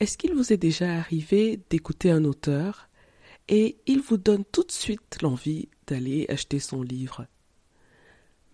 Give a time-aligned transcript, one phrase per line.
[0.00, 2.88] Est-ce qu'il vous est déjà arrivé d'écouter un auteur
[3.48, 7.26] et il vous donne tout de suite l'envie d'aller acheter son livre?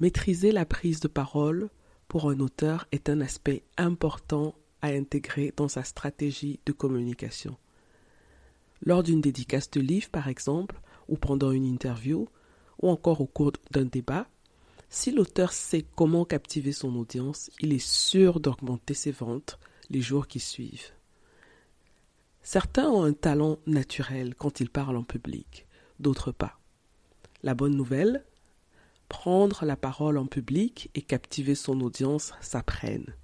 [0.01, 1.71] Maîtriser la prise de parole
[2.09, 7.57] pour un auteur est un aspect important à intégrer dans sa stratégie de communication.
[8.85, 12.29] Lors d'une dédicace de livre, par exemple, ou pendant une interview,
[12.83, 14.27] ou encore au cours d'un débat,
[14.89, 19.61] si l'auteur sait comment captiver son audience, il est sûr d'augmenter ses ventes
[19.91, 20.96] les jours qui suivent.
[22.47, 25.67] Certains ont un talent naturel quand ils parlent en public,
[25.99, 26.61] d'autres pas.
[27.43, 28.25] La bonne nouvelle
[29.09, 33.17] Prendre la parole en public et captiver son audience s'apprennent.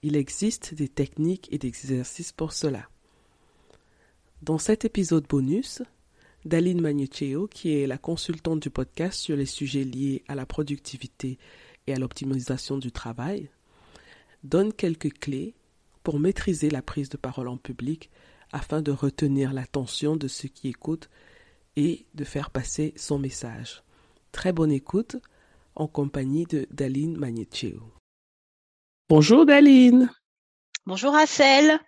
[0.00, 2.88] Il existe des techniques et des exercices pour cela.
[4.40, 5.82] Dans cet épisode bonus,
[6.46, 11.38] Daline Magnuccio, qui est la consultante du podcast sur les sujets liés à la productivité
[11.86, 13.50] et à l'optimisation du travail,
[14.44, 15.54] donne quelques clés
[16.04, 18.10] pour maîtriser la prise de parole en public
[18.52, 21.10] afin de retenir l'attention de ceux qui écoutent
[21.74, 23.82] et de faire passer son message.
[24.30, 25.16] Très bonne écoute
[25.74, 27.82] en compagnie de Daline Magnettio.
[29.08, 30.10] Bonjour Daline.
[30.86, 31.80] Bonjour Assel.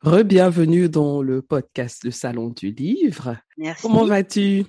[0.00, 3.36] Re-bienvenue dans le podcast Le Salon du Livre.
[3.56, 3.82] Merci.
[3.82, 4.64] Comment vas-tu?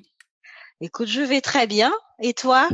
[0.81, 1.93] Écoute, je vais très bien.
[2.21, 2.67] Et toi?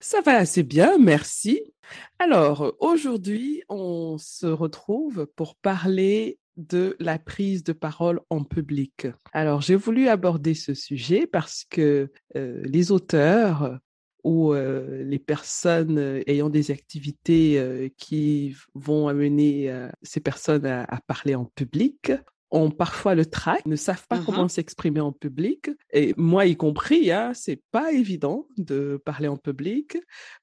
[0.00, 1.71] Ça va assez bien, merci.
[2.18, 9.06] Alors, aujourd'hui, on se retrouve pour parler de la prise de parole en public.
[9.32, 13.78] Alors, j'ai voulu aborder ce sujet parce que euh, les auteurs
[14.24, 19.72] ou euh, les personnes euh, ayant des activités qui vont amener
[20.02, 22.12] ces personnes à, parler en public
[22.52, 25.70] ont parfois le trac, ne savent pas comment s'exprimer en public.
[25.92, 29.98] Et moi y compris, hein, c'est pas évident de parler en public,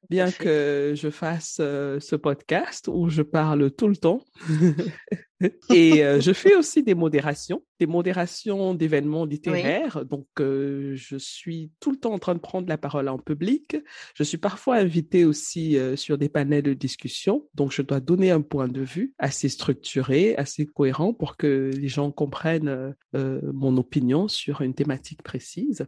[0.09, 4.21] bien que je fasse euh, ce podcast où je parle tout le temps.
[5.73, 10.03] Et euh, je fais aussi des modérations, des modérations d'événements littéraires.
[10.05, 13.77] Donc, euh, je suis tout le temps en train de prendre la parole en public.
[14.15, 17.47] Je suis parfois invitée aussi euh, sur des panels de discussion.
[17.55, 21.87] Donc, je dois donner un point de vue assez structuré, assez cohérent pour que les
[21.87, 25.85] gens comprennent mon opinion sur une thématique précise.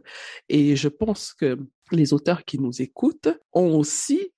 [0.48, 1.58] Et je pense que
[1.90, 4.32] les auteurs qui nous écoutent ont aussi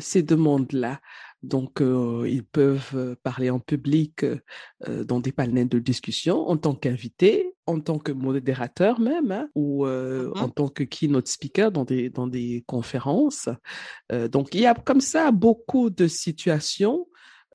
[0.00, 1.00] ces demandes-là.
[1.42, 6.56] Donc, euh, ils peuvent euh, parler en public euh, dans des panels de discussion en
[6.56, 10.42] tant qu'invité, en tant que modérateur même, hein, ou euh, Mhm.
[10.42, 13.48] en tant que keynote speaker dans des, dans des conférences.
[14.10, 17.08] Donc, il y a comme ça beaucoup de situations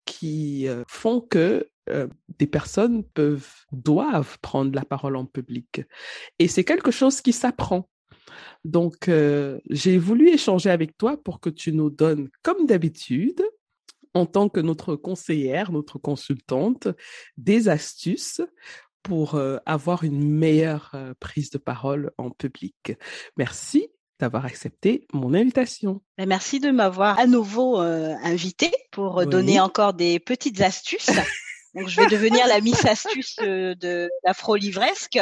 [0.06, 2.08] qui font que euh,
[2.40, 5.84] des personnes peuvent, doivent prendre la parole en public.
[6.40, 7.88] Et c'est quelque chose qui s'apprend.
[8.64, 13.42] Donc, euh, j'ai voulu échanger avec toi pour que tu nous donnes, comme d'habitude,
[14.16, 16.88] en tant que notre conseillère, notre consultante,
[17.38, 18.42] des astuces
[19.04, 22.94] pour euh, avoir une meilleure euh, prise de parole en public.
[23.38, 23.90] Merci
[24.20, 26.02] d'avoir accepté mon invitation.
[26.18, 29.30] Ben, Merci de m'avoir à nouveau euh, invité pour euh, Oui.
[29.30, 31.12] donner encore des petites astuces.
[31.76, 35.20] Donc, je vais devenir la Miss Astuce de l'afro-livresque.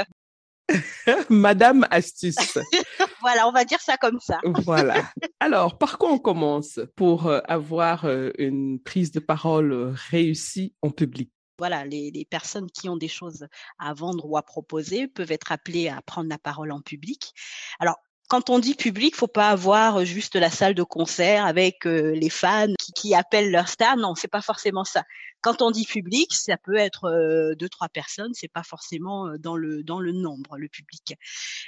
[1.29, 2.35] Madame Astuce.
[3.22, 4.41] Voilà, on va dire ça comme ça.
[4.66, 5.09] voilà.
[5.40, 10.75] Alors, par quoi on commence pour euh, avoir euh, une prise de parole euh, réussie
[10.81, 11.31] en public?
[11.57, 13.47] Voilà, les, les personnes qui ont des choses
[13.79, 17.32] à vendre ou à proposer peuvent être appelées à prendre la parole en public.
[17.79, 17.96] Alors,
[18.34, 22.32] quand on dit public, faut pas avoir juste la salle de concert avec euh, les
[22.32, 23.96] fans qui, qui appellent leur star.
[23.96, 25.03] Non, c'est pas forcément ça.
[25.41, 28.32] Quand on dit public, ça peut être euh, deux trois personnes.
[28.34, 31.14] C'est pas forcément euh, dans le dans le nombre le public.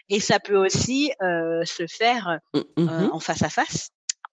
[0.10, 3.12] Et ça peut aussi euh, se faire euh, Mhm.
[3.14, 3.92] en face à face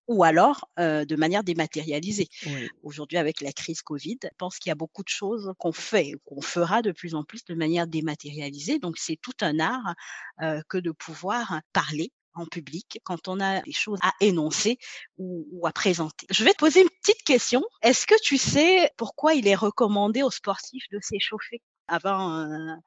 [0.08, 2.28] ou alors euh, de manière dématérialisée.
[2.46, 2.70] Oui.
[2.82, 6.14] Aujourd'hui, avec la crise Covid, je pense qu'il y a beaucoup de choses qu'on fait,
[6.24, 8.78] qu'on fera de plus en plus de manière dématérialisée.
[8.78, 9.94] Donc, c'est tout un art
[10.40, 14.78] euh, que de pouvoir parler en public quand on a des choses à énoncer
[15.18, 16.26] ou, à présenter.
[16.30, 17.62] Je vais te poser une petite question.
[17.82, 22.80] Est-ce que tu sais pourquoi il est recommandé aux sportifs de s'échauffer avant un,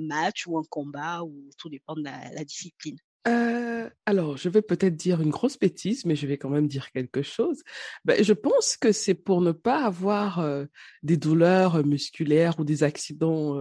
[0.00, 2.98] match ou un combat, ou tout dépend de la, discipline?
[4.04, 7.22] alors, je vais peut-être dire une grosse bêtise, mais je vais quand même dire quelque
[7.22, 7.62] chose.
[8.04, 10.44] Ben, je pense que c'est pour ne pas avoir
[11.02, 13.58] des douleurs musculaires ou des accidents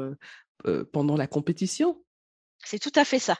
[0.92, 2.04] pendant la compétition.
[2.64, 3.38] C'est tout à fait ça.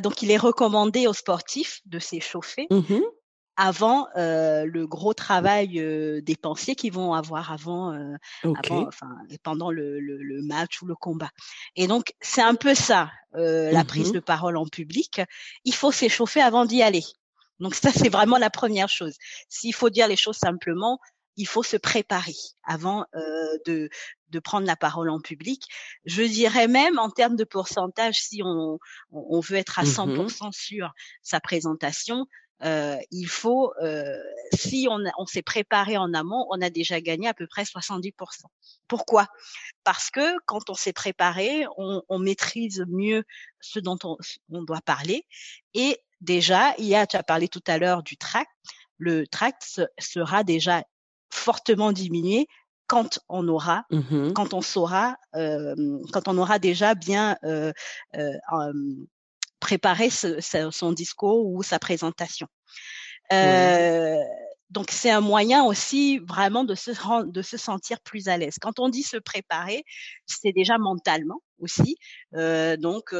[0.00, 2.66] donc, il est recommandé aux sportifs de s'échauffer.
[2.70, 3.00] Mmh
[3.56, 5.80] avant le gros travail
[6.22, 7.96] dépensier qu'ils vont avoir avant,
[8.44, 11.30] enfin, pendant le, le, match ou le combat.
[11.76, 15.20] Et donc, c'est un peu ça, la prise mmh de parole en public.
[15.64, 17.04] Il faut s'échauffer avant d'y aller.
[17.60, 19.14] Donc ça, c'est vraiment la première chose.
[19.48, 20.98] S'il faut dire les choses simplement,
[21.36, 23.06] il faut se préparer avant
[23.66, 23.88] de,
[24.34, 25.68] de prendre la parole en public.
[26.04, 28.78] Je dirais même en termes de pourcentage, si on,
[29.12, 30.92] on veut être à 100% mmh sur
[31.22, 32.26] sa présentation,
[32.62, 34.16] euh, il faut, euh,
[34.52, 38.12] si on, on s'est préparé en amont, on a déjà gagné à peu près 70%.
[38.88, 39.26] Pourquoi?
[39.84, 43.24] Parce que quand on s'est préparé, on, on, maîtrise mieux
[43.60, 44.16] ce dont on,
[44.50, 45.26] on, doit parler.
[45.74, 48.50] Et déjà, il y a, tu as parlé tout à l'heure du tract.
[48.98, 50.84] Le tract sera déjà
[51.30, 52.46] fortement diminué
[52.86, 55.74] quand on aura, mmh quand on saura, euh,
[56.12, 57.72] quand on aura déjà bien euh,
[58.16, 58.82] euh,
[59.60, 62.46] préparer son discours ou sa présentation.
[64.70, 66.90] Donc c'est un moyen aussi vraiment de se
[67.30, 68.56] de se sentir plus à l'aise.
[68.60, 69.84] Quand on dit se préparer,
[70.26, 71.96] c'est déjà mentalement aussi.
[72.32, 73.14] Donc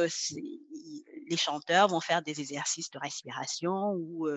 [1.27, 4.27] les chanteurs vont faire des exercices de respiration ou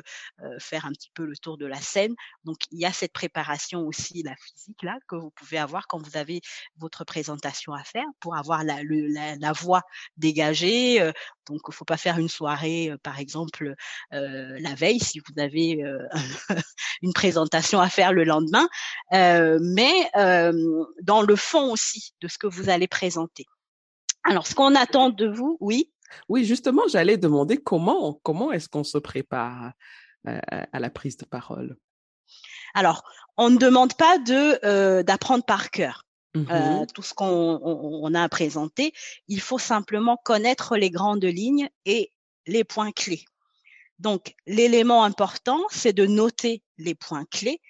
[0.59, 2.15] faire un petit peu le tour de la scène.
[2.45, 5.99] Donc il y a cette préparation aussi, la physique là, que vous pouvez avoir quand
[5.99, 6.41] vous avez
[6.79, 9.83] votre présentation à faire pour avoir la, la, voix
[10.17, 10.99] dégagée.
[11.47, 13.75] donc il faut pas faire une soirée, par exemple,
[14.11, 15.83] la veille si vous avez
[17.03, 18.69] une présentation à faire le lendemain,
[19.13, 20.11] mais
[21.03, 23.47] dans le fond aussi de ce que vous allez présenter.
[24.25, 25.91] Alors, ce qu'on attend de vous, oui?
[26.29, 29.73] Oui, justement, j'allais demander comment, comment est-ce qu'on se prépare
[30.27, 30.41] euh,
[30.73, 31.77] à la prise de parole?
[32.75, 33.03] Alors,
[33.37, 36.05] on ne demande pas de euh, d'apprendre par cœur.
[36.37, 38.93] Euh, mmh tout ce qu'on a à présenter,
[39.27, 42.13] il faut simplement connaître les grandes lignes et
[42.47, 43.25] les points clés.
[43.99, 47.61] Donc, l'élément important, c'est de noter les points clés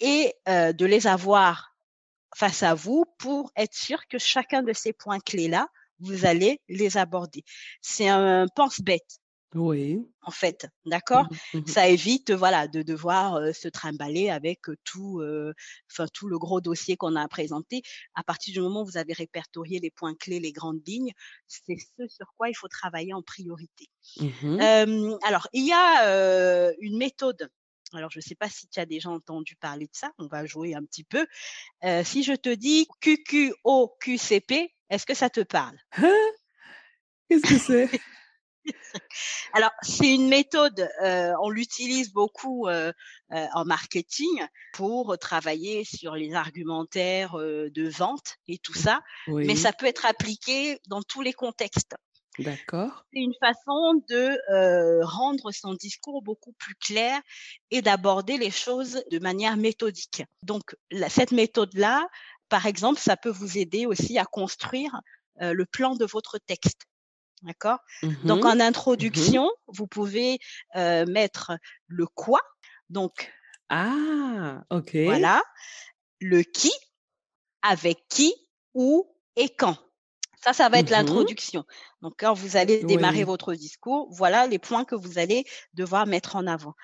[0.00, 1.76] et de les avoir
[2.36, 5.68] face à vous pour être sûr que chacun de ces points clés-là,
[6.00, 7.44] vous allez les aborder.
[7.82, 9.18] C'est un pense-bête.
[9.54, 10.06] Oui.
[10.22, 11.26] En fait, d'accord?
[11.54, 15.22] Mmh mmh Ça évite, voilà, de devoir se trimballer avec tout,
[15.90, 17.80] enfin tout le gros dossier qu'on a à présenter.
[18.14, 21.12] À partir du moment où vous avez répertorié les points clés, les grandes lignes,
[21.46, 23.86] c'est ce sur quoi il faut travailler en priorité.
[24.20, 27.48] Mmh alors, il y a une méthode
[27.96, 30.12] alors, je ne sais pas si tu as déjà entendu parler de ça.
[30.18, 31.26] On va jouer un petit peu.
[31.84, 35.76] Euh, si je te dis QQOQCP, est-ce que ça te parle?
[35.96, 36.14] Hein?
[37.28, 38.00] Qu'est-ce que c'est?
[39.54, 42.92] Alors, c'est une méthode, euh, on l'utilise beaucoup euh,
[43.30, 49.86] en marketing pour travailler sur les argumentaires de vente et tout ça, mais ça peut
[49.86, 51.96] être appliqué dans tous les contextes.
[52.38, 53.04] D'accord.
[53.12, 57.20] C'est une façon de euh, rendre son discours beaucoup plus clair
[57.70, 60.22] et d'aborder les choses de manière méthodique.
[60.42, 60.76] Donc,
[61.08, 62.06] cette méthode-là,
[62.48, 65.00] par exemple, ça peut vous aider aussi à construire
[65.42, 66.82] euh, le plan de votre texte.
[67.42, 67.78] D'accord?
[68.24, 70.38] Donc, mmh en mmh introduction, vous pouvez
[70.74, 71.52] euh, mettre
[71.86, 72.40] le quoi.
[72.90, 73.32] Donc,
[73.68, 74.96] ah, ok.
[75.04, 75.42] Voilà.
[76.20, 76.72] Le qui,
[77.62, 78.34] avec qui,
[78.74, 79.76] où et quand.
[80.42, 81.64] Ça, ça va être mmh l'introduction.
[82.02, 86.36] Donc, quand vous allez démarrer votre discours, voilà les points que vous allez devoir mettre
[86.36, 86.74] en avant.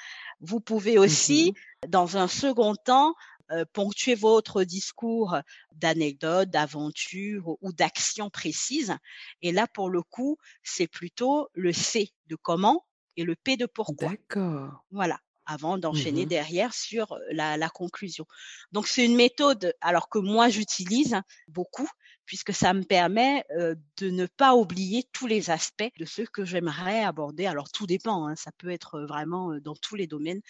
[0.40, 3.14] Vous pouvez aussi, mmh dans un second temps,
[3.52, 5.36] euh, ponctuer votre discours
[5.72, 8.96] d'anecdotes, d'aventures ou d'actions précises.
[9.42, 12.86] Et là, pour le coup, c'est plutôt le C de comment
[13.18, 14.08] et le P de pourquoi.
[14.08, 14.84] D'accord.
[14.90, 18.24] Voilà avant d'enchaîner mmh derrière sur la, la conclusion.
[18.72, 21.88] Donc c'est une méthode alors que moi j'utilise beaucoup
[22.26, 27.04] puisque ça me permet de ne pas oublier tous les aspects de ce que j'aimerais
[27.04, 27.46] aborder.
[27.46, 30.40] Alors tout dépend, hein, ça peut être vraiment dans tous les domaines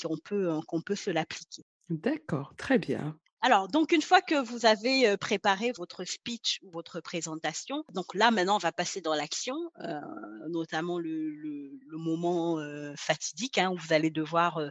[0.00, 0.18] qu'on
[0.82, 1.64] peut se l'appliquer.
[1.90, 3.18] D'accord, très bien.
[3.40, 8.30] Alors, donc une fois que vous avez préparé votre speech ou votre présentation, donc là
[8.30, 10.00] maintenant on va passer dans l'action, euh,
[10.48, 14.70] notamment le, le, le moment euh, fatidique hein, où vous allez devoir euh,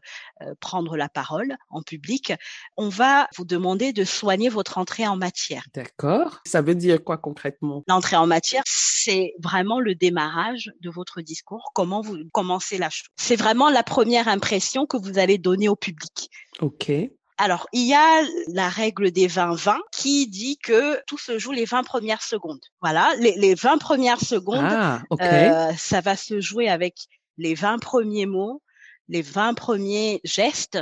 [0.59, 2.33] prendre la parole en public.
[2.75, 5.63] On va vous demander de soigner votre entrée en matière.
[5.73, 6.41] D'accord.
[6.45, 7.83] Ça veut dire quoi concrètement?
[7.87, 11.71] L'entrée en matière, c'est vraiment le démarrage de votre discours.
[11.73, 15.75] Comment vous commencez la chose C'est vraiment la première impression que vous allez donner au
[15.75, 16.29] public.
[16.59, 16.91] Ok.
[17.37, 21.65] Alors, il y a la règle des 20-20 qui dit que tout se joue les
[21.65, 22.61] 20 premières secondes.
[22.81, 26.95] Voilà, les, les 20 premières secondes, Ah, euh, ça va se jouer avec
[27.37, 28.63] les 20 premiers mots,
[29.07, 30.79] les 20 premiers gestes,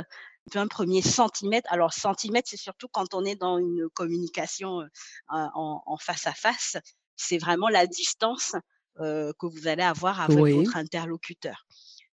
[0.54, 1.70] 20 premiers centimètres.
[1.70, 4.86] Alors, centimètres, c'est surtout quand on est dans une communication euh,
[5.28, 6.78] en, en face à face.
[7.16, 8.54] C'est vraiment la distance
[9.00, 10.54] euh, que vous allez avoir avec Oui.
[10.54, 11.66] votre interlocuteur.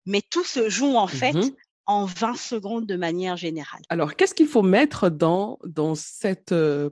[0.05, 1.55] Mais tout se joue en fait Mhm.
[1.85, 3.81] En 20 secondes de manière générale.
[3.89, 6.89] Alors, qu'est-ce qu'il faut mettre dans, dans cette euh,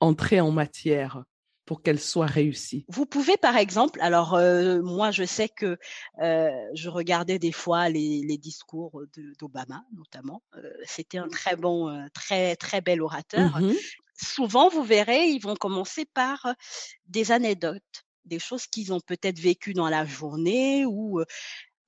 [0.00, 1.24] entrée en matière
[1.64, 2.84] pour qu'elle soit réussie?
[2.88, 5.78] Vous pouvez, par exemple, alors euh, moi je sais que
[6.20, 9.02] euh, je regardais des fois les, les discours
[9.38, 10.42] d'Obama notamment.
[10.56, 13.60] Euh, C'était un très bon, très très bel orateur.
[13.60, 13.74] Mhm.
[14.16, 16.54] Souvent, vous verrez, ils vont commencer par
[17.06, 17.82] des anecdotes,
[18.24, 21.20] des choses qu'ils ont peut-être vécues dans la journée ou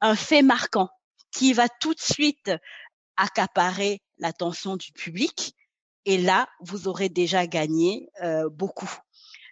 [0.01, 0.89] un fait marquant
[1.33, 2.53] qui va tout de suite
[3.17, 5.55] accaparer l'attention du public.
[6.05, 8.91] Et là, vous aurez déjà gagné euh, beaucoup.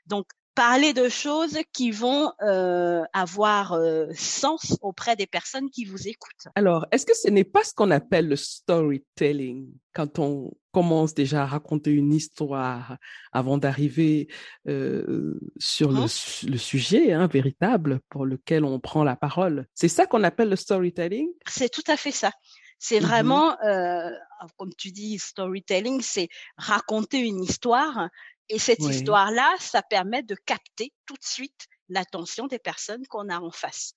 [0.06, 6.06] Donc, parler de choses qui vont euh, avoir euh, sens auprès des personnes qui vous
[6.06, 6.48] écoutent.
[6.54, 11.42] Alors, est-ce que ce n'est pas ce qu'on appelle le storytelling quand on commence déjà
[11.42, 12.98] à raconter une histoire
[13.32, 14.28] avant d'arriver
[14.68, 16.02] euh, sur le,
[16.50, 19.66] le sujet hein, véritable pour lequel on prend la parole?
[19.74, 21.28] C'est ça qu'on appelle le storytelling?
[21.46, 22.32] C'est tout à fait ça.
[22.78, 23.06] C'est Mhm.
[23.06, 24.10] vraiment, euh,
[24.58, 26.28] comme tu dis, storytelling, c'est
[26.58, 28.10] raconter une histoire.
[28.48, 28.90] Et cette Oui.
[28.90, 33.94] histoire-là, ça permet de capter tout de suite l'attention des personnes qu'on a en face.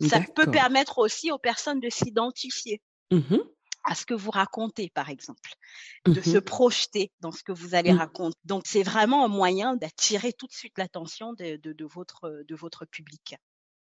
[0.00, 2.80] Ça peut permettre aussi aux personnes de s'identifier
[3.12, 3.40] Mhm.
[3.84, 5.50] À ce que vous racontez, par exemple,
[6.10, 6.40] de se Mhm.
[6.40, 7.92] projeter dans ce que vous allez Mhm.
[7.92, 8.38] raconter.
[8.44, 12.54] Donc, c'est vraiment un moyen d'attirer tout de suite l'attention de, de, de votre, de
[12.54, 13.36] votre public.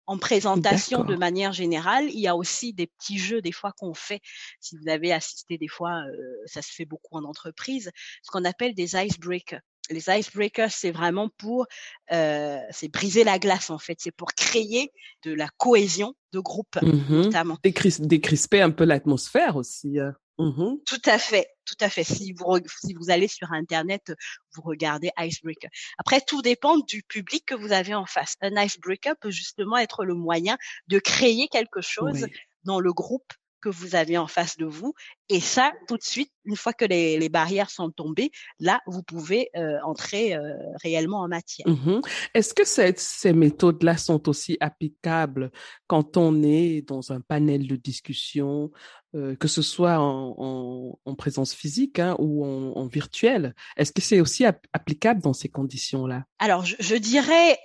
[0.08, 3.94] En présentation, de manière générale, il y a aussi des petits jeux des fois qu'on
[3.94, 4.22] fait.
[4.62, 7.92] Si vous avez assisté des fois, euh, ça se fait beaucoup en entreprise,
[8.24, 9.62] ce qu'on appelle des icebreakers.
[9.90, 11.66] Les icebreakers, c'est vraiment pour,
[12.12, 13.98] euh, c'est briser la glace en fait.
[14.00, 14.92] C'est pour créer
[15.24, 17.22] de la cohésion de groupe, Mhm.
[17.24, 17.58] notamment.
[17.64, 20.00] Décris- décrisper un peu l'atmosphère aussi.
[20.00, 20.12] euh.
[20.40, 20.78] Mhm.
[20.86, 22.04] Tout à fait, tout à fait.
[22.04, 24.14] Si vous, si vous allez sur Internet,
[24.54, 25.70] vous regardez Icebreaker.
[25.98, 28.36] Après, tout dépend du public que vous avez en face.
[28.42, 30.58] Un icebreaker peut justement être le moyen
[30.90, 32.32] de créer quelque chose Oui.
[32.66, 33.34] dans le groupe
[33.68, 34.94] que vous avez en face de vous.
[35.30, 39.04] Et ça, tout de suite, une fois que les, les barrières sont tombées, là, vous
[39.04, 41.68] pouvez euh, entrer euh, réellement en matière.
[41.68, 42.02] Mhm.
[42.34, 45.52] Est-ce que cette- ces méthodes-là sont aussi applicables
[45.88, 48.72] quand on est dans un panel de discussion,
[49.16, 53.54] euh, que ce soit en, en- en présence physique hein, ou en, en virtuel?
[53.76, 56.24] Est-ce que c'est aussi ap- applicable dans ces conditions-là?
[56.40, 57.58] Alors, je, je dirais,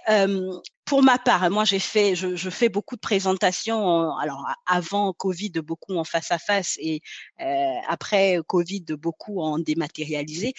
[0.93, 3.83] pour ma part, moi j'ai fait, je, je fais beaucoup de présentations.
[3.83, 7.01] en- alors avant Covid, beaucoup en face à face et
[7.41, 7.45] euh,
[7.89, 10.53] après Covid, beaucoup en dématérialisé.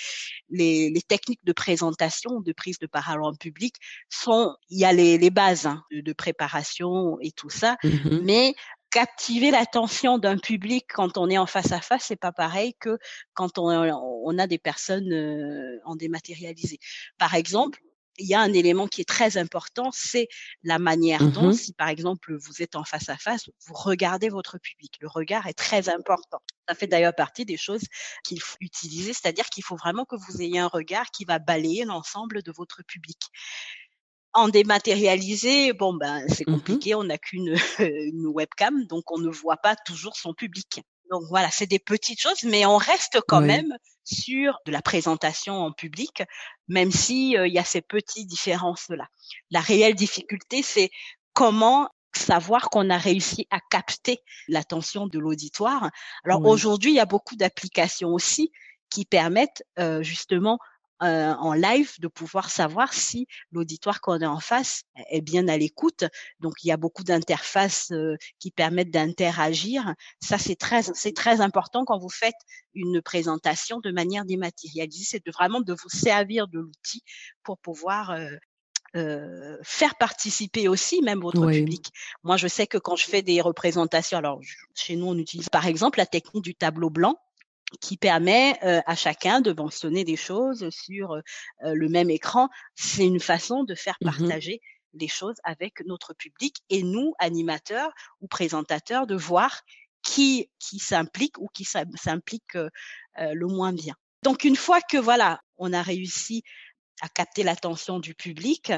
[0.49, 3.75] Les, les techniques de présentation, de prise de parole en public
[4.09, 8.21] sont, il y a les, les bases hein, de, de préparation et tout ça, Mhm.
[8.23, 8.55] mais
[8.89, 12.97] captiver l'attention d'un public quand on est en face à face, c'est pas pareil que
[13.35, 16.79] quand on, on a des personnes euh, en dématérialisé.
[17.19, 17.79] Par exemple,
[18.17, 20.27] il y a un élément qui est très important, c'est
[20.63, 21.53] la manière dont, Mhm.
[21.53, 24.97] si par exemple vous êtes en face à face, vous regardez votre public.
[25.01, 26.39] Le regard est très important.
[26.69, 27.83] Ça fait d'ailleurs partie des choses
[28.23, 31.85] qu'il faut utiliser, c'est-à-dire qu'il faut vraiment que vous ayez un regard qui va balayer
[31.85, 33.19] l'ensemble de votre public.
[34.35, 36.83] En dématérialisé, bon ben c'est Mhm.
[36.83, 40.81] compliqué, on n'a qu'une une webcam, donc on ne voit pas toujours son public.
[41.13, 43.45] Donc voilà, c'est des petites choses, mais on reste quand Oui.
[43.45, 43.71] même
[44.03, 46.23] sur de la présentation en public,
[46.67, 49.07] même si euh, il y a ces petites différences-là.
[49.51, 50.89] La réelle difficulté, c'est
[51.33, 55.91] comment savoir qu'on a réussi à capter l'attention de l'auditoire.
[56.25, 56.49] Alors Oui.
[56.49, 58.51] aujourd'hui, il y a beaucoup d'applications aussi
[58.89, 60.57] qui permettent euh, justement
[61.03, 65.57] euh, en live de pouvoir savoir si l'auditoire qu'on a en face est bien à
[65.57, 66.05] l'écoute.
[66.39, 69.93] Donc il y a beaucoup d'interfaces euh, qui permettent d'interagir.
[70.21, 72.35] Ça c'est très c'est très important quand vous faites
[72.73, 77.03] une présentation de manière dématérialisée, c'est de vraiment de vous servir de l'outil
[77.43, 78.29] pour pouvoir euh,
[78.95, 81.59] euh, faire participer aussi même votre Oui.
[81.59, 81.87] public.
[82.23, 85.49] Moi, je sais que quand je fais des représentations, alors je- chez nous, on utilise
[85.49, 87.15] par exemple la technique du tableau blanc
[87.81, 91.21] qui permet euh, à chacun de mentionner des choses sur euh,
[91.61, 92.49] le même écran.
[92.75, 94.11] C'est une façon de faire Mhm.
[94.11, 94.61] partager
[94.93, 99.61] les choses avec notre public et nous, animateurs ou présentateurs, de voir
[100.03, 102.69] qui qui s'implique ou qui s'im- s'implique euh,
[103.19, 103.95] euh, le moins bien.
[104.23, 106.43] Donc une fois que voilà, on a réussi
[107.01, 108.71] à capter l'attention du public,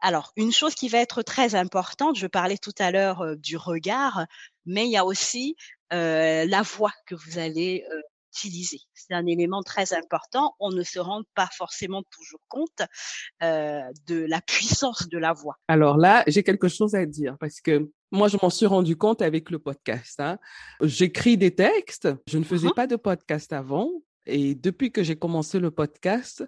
[0.00, 3.56] alors une chose qui va être très importante, je parlais tout à l'heure euh, du
[3.56, 4.26] regard,
[4.66, 5.56] mais il y a aussi
[5.92, 8.80] euh, la voix que vous allez euh, utiliser.
[8.94, 10.54] C'est un élément très important.
[10.60, 12.82] On ne se rend pas forcément toujours compte
[13.42, 15.56] euh, de la puissance de la voix.
[15.68, 19.22] Alors là, j'ai quelque chose à dire parce que moi, je m'en suis rendu compte
[19.22, 20.18] avec le podcast.
[20.18, 20.38] Hein.
[20.82, 22.08] J'écris des textes.
[22.26, 22.74] Je ne faisais uh-huh.
[22.74, 23.88] pas de podcast avant.
[24.26, 26.44] Et depuis que j'ai commencé le podcast,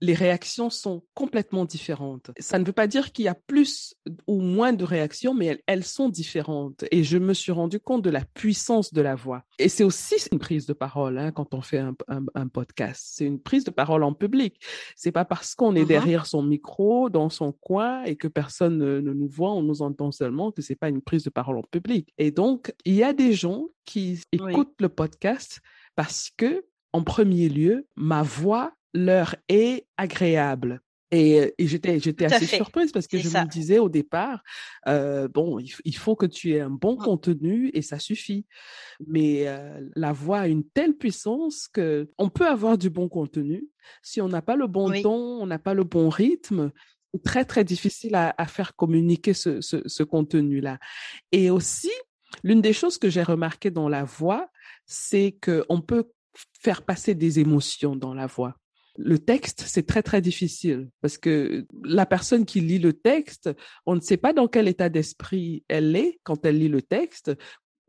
[0.00, 2.30] les réactions sont complètement différentes.
[2.38, 3.94] Ça ne veut pas dire qu'il y a plus
[4.26, 6.84] ou moins de réactions, mais elles, sont différentes.
[6.90, 9.44] Et je me suis rendu compte de la puissance de la voix.
[9.58, 13.02] Et c'est aussi une prise de parole hein, quand on fait un, podcast.
[13.14, 14.60] C'est une prise de parole en public.
[14.96, 18.78] C'est pas parce qu'on est mmh derrière son micro, dans son coin, et que personne
[18.78, 21.62] ne, nous voit, on nous entend seulement, que c'est pas une prise de parole en
[21.62, 22.12] public.
[22.18, 25.60] Et donc, il y a des gens qui écoutent le podcast
[25.96, 30.80] parce que, en premier lieu, ma voix leur est agréable.
[31.10, 34.42] Et, j'étais, j'étais assez surprise parce que je me disais au départ,
[34.86, 37.02] euh, bon, il, faut que tu aies un bon mmh.
[37.02, 38.44] contenu et ça suffit.
[39.06, 39.46] Mais
[39.96, 43.68] la voix a une telle puissance que on peut avoir du bon contenu
[44.02, 46.72] si on n'a pas le bon ton, on n'a pas le bon rythme.
[47.14, 50.78] C'est très très difficile à, faire communiquer ce, ce, ce contenu-là.
[51.32, 51.90] Et aussi,
[52.44, 54.50] l'une des choses que j'ai remarqué dans la voix,
[54.84, 56.10] c'est que on peut
[56.60, 58.56] faire passer des émotions dans la voix
[58.98, 63.48] le texte, c'est très, très difficile parce que la personne qui lit le texte,
[63.86, 67.32] on ne sait pas dans quel état d'esprit elle est quand elle lit le texte,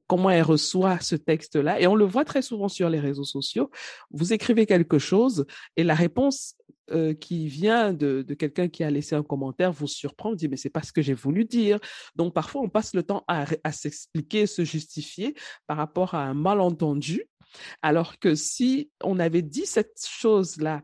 [0.05, 1.81] comment elle reçoit ce texte-là.
[1.81, 3.71] Et on le voit très souvent sur les réseaux sociaux.
[4.11, 5.47] Vous écrivez quelque chose
[5.77, 6.55] et la réponse
[6.91, 10.57] euh, qui vient de, quelqu'un qui a laissé un commentaire vous surprend, vous dit mais
[10.57, 11.79] c'est pas ce que j'ai voulu dire.
[12.15, 15.33] Donc parfois on passe le temps à, à s'expliquer, se justifier
[15.65, 17.25] par rapport à un malentendu.
[17.81, 20.83] Alors que si on avait dit cette chose-là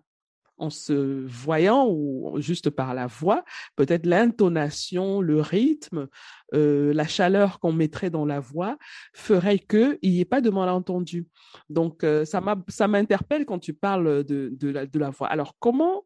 [0.58, 3.44] en se voyant ou juste par la voix,
[3.76, 6.08] peut-être l'intonation, le rythme,
[6.54, 8.78] euh, la chaleur qu'on mettrait dans la voix
[9.14, 11.28] ferait qu'il n'y ait pas de malentendu.
[11.70, 15.28] Donc, euh, ça m'interpelle quand tu parles de, de, la, de la voix.
[15.28, 16.06] Alors, comment,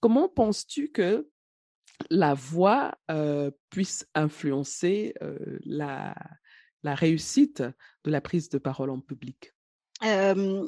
[0.00, 1.28] comment penses-tu que
[2.10, 5.14] la voix euh, puisse influencer
[5.64, 6.14] la,
[6.82, 7.62] la réussite
[8.04, 9.52] de la prise de parole en public?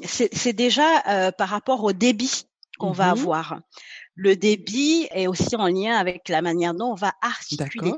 [0.04, 2.47] C'est déjà par rapport au débit
[2.78, 3.60] qu'on va mmh avoir.
[4.14, 7.92] Le débit est aussi en lien avec la manière dont on va articuler.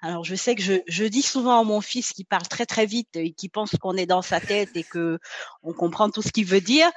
[0.00, 2.86] Alors je sais que je, je, dis souvent à mon fils qui parle très très
[2.86, 5.20] vite et qui pense qu'on est dans sa tête et que
[5.62, 6.90] on comprend tout ce qu'il veut dire,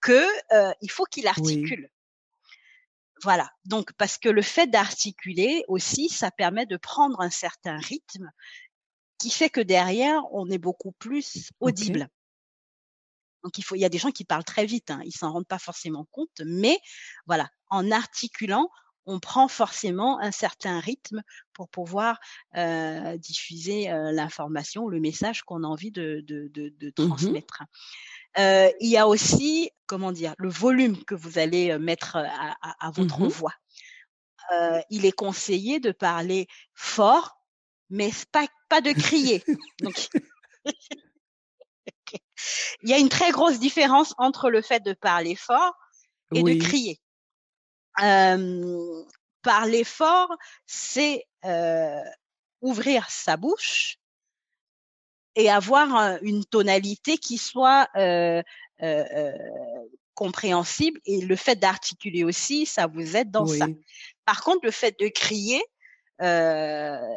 [0.00, 1.88] que euh, il faut qu'il articule.
[3.22, 3.50] Voilà.
[3.64, 8.30] Donc parce que le fait d'articuler aussi, ça permet de prendre un certain rythme
[9.18, 12.08] qui fait que derrière on est beaucoup plus audible.
[13.44, 15.32] Donc il faut, il y a des gens qui parlent très vite, hein, ils s'en
[15.32, 16.78] rendent pas forcément compte, mais
[17.26, 18.68] voilà, en articulant,
[19.08, 21.22] on prend forcément un certain rythme
[21.54, 22.20] pour pouvoir
[22.56, 27.62] euh, diffuser euh, l'information, le message qu'on a envie de, de, de, de mmh transmettre.
[28.38, 32.54] Euh, il y a aussi, comment dire, le volume que vous allez euh, mettre à,
[32.60, 33.54] à, votre mmh voix.
[34.90, 37.40] Il est conseillé de parler fort,
[37.88, 39.42] mais pas, pas de crier.
[39.80, 40.08] Donc,
[42.82, 45.74] Il y a une très grosse différence entre le fait de parler fort
[46.34, 47.00] et de crier.
[48.02, 49.04] Euh,
[49.42, 50.30] parler fort,
[50.66, 52.02] c'est euh,
[52.60, 53.98] ouvrir sa bouche
[55.34, 58.42] et avoir une tonalité qui soit euh,
[60.14, 61.00] compréhensible.
[61.06, 63.66] Et le fait d'articuler aussi, ça vous aide dans ça.
[64.24, 65.62] Par contre, le fait de crier,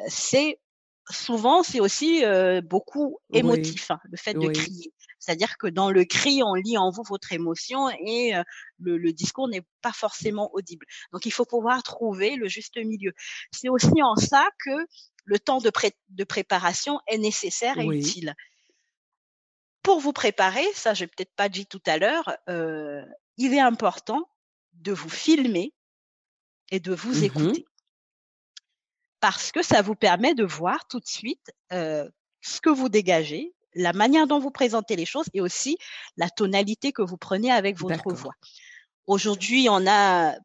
[0.07, 0.59] c'est
[1.09, 2.23] souvent c'est aussi
[2.63, 4.93] beaucoup émotif, hein, le fait de crier.
[5.21, 8.33] C'est-à-dire que dans le cri, on lit en vous votre émotion et
[8.79, 10.85] le, discours n'est pas forcément audible.
[11.13, 13.13] Donc il faut pouvoir trouver le juste milieu.
[13.51, 14.71] C'est aussi en ça que
[15.23, 15.71] le temps de,
[16.09, 18.35] de préparation est nécessaire et utile.
[19.83, 22.35] Pour vous préparer, ça j'ai peut-être pas dit tout à l'heure,
[23.37, 24.27] il est important
[24.73, 25.73] de vous filmer
[26.71, 27.65] et de vous mmh écouter
[29.21, 32.09] parce que ça vous permet de voir tout de suite euh,
[32.41, 35.77] ce que vous dégagez, la manière dont vous présentez les choses et aussi
[36.17, 38.33] la tonalité que vous prenez avec votre voix.
[39.07, 40.35] Aujourd'hui, on a,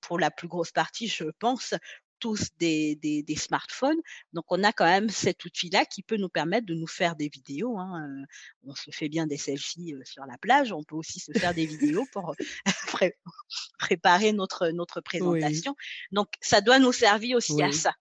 [0.00, 1.74] pour la plus grosse partie, je pense,
[2.18, 3.98] tous des, des, des, smartphones.
[4.32, 7.28] Donc, on a quand même cet outil-là qui peut nous permettre de nous faire des
[7.28, 7.78] vidéos.
[7.78, 8.02] Hein.
[8.02, 8.24] Euh,
[8.64, 10.72] on se fait bien des selfies euh, sur la plage.
[10.72, 13.08] On peut aussi se faire des vidéos pour euh,
[13.78, 15.74] préparer notre, notre présentation.
[16.12, 17.94] Donc, ça doit nous servir aussi à ça.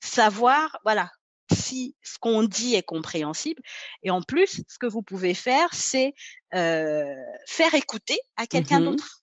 [0.00, 1.10] Savoir, voilà,
[1.56, 3.62] si ce qu'on dit est compréhensible.
[4.02, 6.14] Et en plus, ce que vous pouvez faire, c'est
[6.54, 7.14] euh,
[7.46, 9.22] faire écouter à quelqu'un mmh d'autre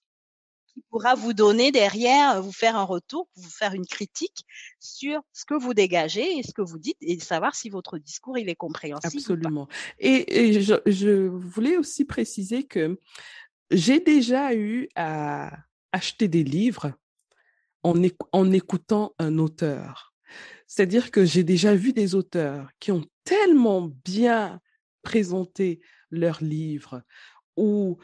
[0.74, 4.44] qui pourra vous donner derrière, vous faire un retour, vous faire une critique
[4.80, 8.38] sur ce que vous dégagez et ce que vous dites et savoir si votre discours
[8.38, 9.18] il est compréhensible.
[9.18, 9.68] Absolument.
[10.00, 13.00] Et, je, je, voulais aussi préciser que
[13.72, 15.52] j'ai déjà eu à
[15.92, 16.94] acheter des livres
[17.84, 17.94] en,
[18.32, 20.14] en écoutant un auteur.
[20.76, 24.60] C'est-à-dire que j'ai déjà vu des auteurs qui ont tellement bien
[25.04, 27.04] présenté leurs livres
[27.56, 28.00] ou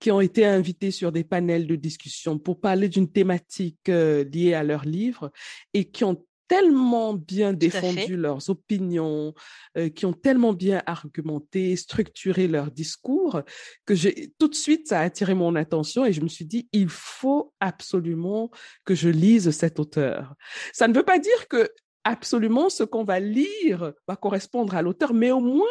[0.00, 4.64] qui ont été invités sur des panels de discussion pour parler d'une thématique liée à
[4.64, 5.30] leur livre
[5.72, 9.34] et qui ont tellement bien défendu leurs opinions,
[9.76, 13.42] euh, qui ont tellement bien argumenté, structuré leur discours,
[13.86, 16.68] que j'ai tout de suite ça a attiré mon attention et je me suis dit
[16.72, 18.50] il faut absolument
[18.84, 20.34] que je lise cet auteur.
[20.72, 21.68] Ça ne veut pas dire que
[22.04, 25.66] absolument ce qu'on va lire va correspondre à l'auteur, mais au moins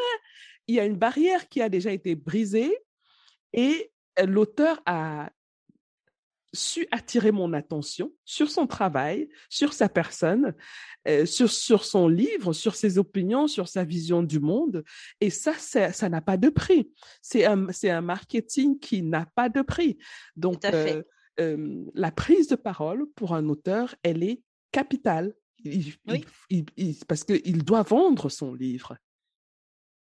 [0.68, 2.76] il y a une barrière qui a déjà été brisée
[3.54, 3.92] et
[4.26, 5.30] l'auteur a
[6.54, 10.54] su attirer mon attention sur son travail, sur sa personne,
[11.08, 14.84] euh, sur, sur son livre, sur ses opinions, sur sa vision du monde.
[15.20, 16.92] Et ça, ça n'a pas de prix.
[17.22, 19.98] C'est un, un marketing qui n'a pas de prix.
[20.36, 21.02] Donc, euh,
[21.40, 25.34] euh, la prise de parole pour un auteur, elle est capitale.
[27.08, 28.98] parce qu'il doit vendre son livre.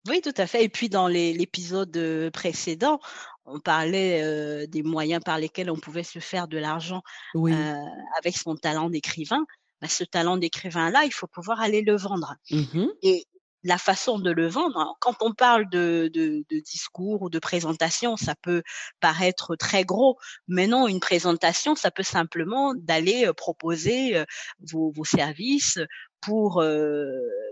[0.08, 0.64] Oui, tout à fait.
[0.64, 3.00] Et puis dans l'épisode précédent,
[3.44, 7.02] on parlait des moyens par lesquels on pouvait se faire de l'argent
[7.34, 9.44] avec son talent d'écrivain.
[9.80, 12.34] Bah, ce talent d'écrivain-là, il faut pouvoir aller le vendre.
[12.50, 13.24] Mmh Et
[13.62, 18.16] la façon de le vendre, quand on parle de, de, de, discours ou de présentation,
[18.16, 18.62] ça peut
[19.00, 20.18] paraître très gros,
[20.48, 24.24] mais non, une présentation, ça peut simplement d'aller proposer
[24.60, 25.78] vos, vos services
[26.20, 26.62] pour,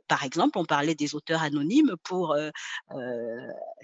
[0.09, 2.37] par exemple, on parlait des auteurs anonymes pour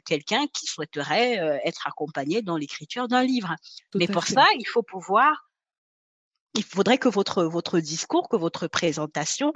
[0.05, 3.55] quelqu'un qui souhaiterait être accompagné dans l'écriture d'un livre.
[3.95, 5.49] Mais pour ça, il faut pouvoir
[6.55, 9.53] il faudrait que votre votre discours, que votre présentation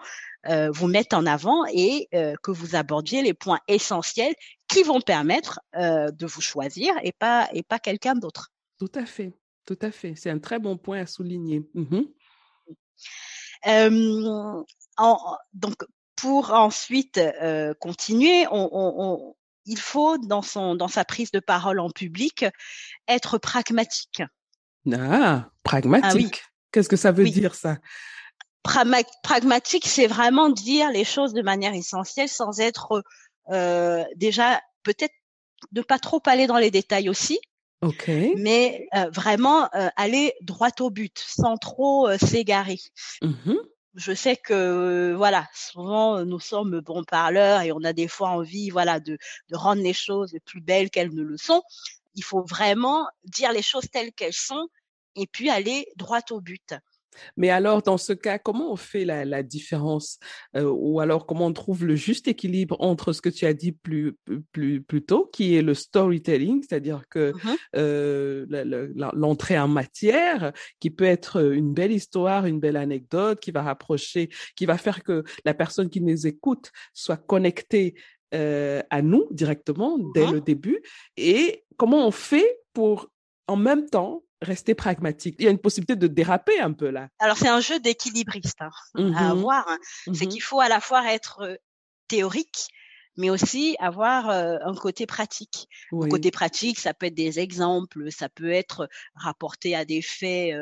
[0.46, 4.34] vous mette en avant et que vous abordiez les points essentiels
[4.66, 8.52] qui vont permettre de vous choisir et pas et pas quelqu'un d'autre.
[8.78, 9.32] Tout à fait,
[9.66, 10.14] tout à fait.
[10.16, 11.68] C'est un très bon point à souligner.
[11.74, 12.00] Mmh
[15.54, 15.84] donc,
[16.16, 17.20] pour ensuite
[17.80, 18.46] continuer,
[19.66, 22.46] il faut dans son dans sa prise de parole en public
[23.06, 24.22] être pragmatique.
[24.92, 26.42] Ah, pragmatique.
[26.72, 27.78] Qu'est-ce que ça veut dire ça?
[28.62, 33.02] Pragmatique, c'est vraiment dire les choses de manière essentielle sans être
[34.16, 35.14] déjà peut-être
[35.72, 37.38] ne pas trop aller dans les détails aussi.
[37.80, 38.10] Ok.
[38.36, 42.78] Mais vraiment aller droit au but, sans trop s'égarer.
[43.22, 43.54] Mmh
[43.94, 48.70] je sais que voilà, souvent nous sommes bons parleurs et on a des fois envie
[48.70, 51.62] voilà de, de rendre les choses plus belles qu'elles ne le sont.
[52.14, 54.68] Il faut vraiment dire les choses telles qu'elles sont
[55.18, 56.74] et puis aller droit au but.
[57.36, 60.18] Mais alors, dans ce cas, comment on fait la, différence
[60.56, 63.72] euh, ou alors comment on trouve le juste équilibre entre ce que tu as dit
[63.72, 64.16] plus,
[64.52, 68.46] plus, plus tôt, qui est le storytelling, c'est-à-dire que mmh euh,
[69.14, 74.28] l'entrée en matière, qui peut être une belle histoire, une belle anecdote, qui va rapprocher,
[74.56, 77.94] qui va faire que la personne qui nous écoute soit connectée
[78.34, 80.82] euh, à nous directement dès mmh le début,
[81.16, 83.10] et comment on fait pour
[83.48, 85.36] en même temps rester pragmatique.
[85.38, 87.08] Il y a une possibilité de déraper un peu là.
[87.18, 89.68] Alors c'est un jeu d'équilibriste hein, à mmh avoir.
[89.68, 89.78] Hein.
[90.14, 91.58] C'est mmh qu'il faut à la fois être
[92.06, 92.68] théorique,
[93.18, 95.68] mais aussi avoir un côté pratique.
[95.92, 100.54] Le côté pratique, ça peut être des exemples, ça peut être rapporté à des faits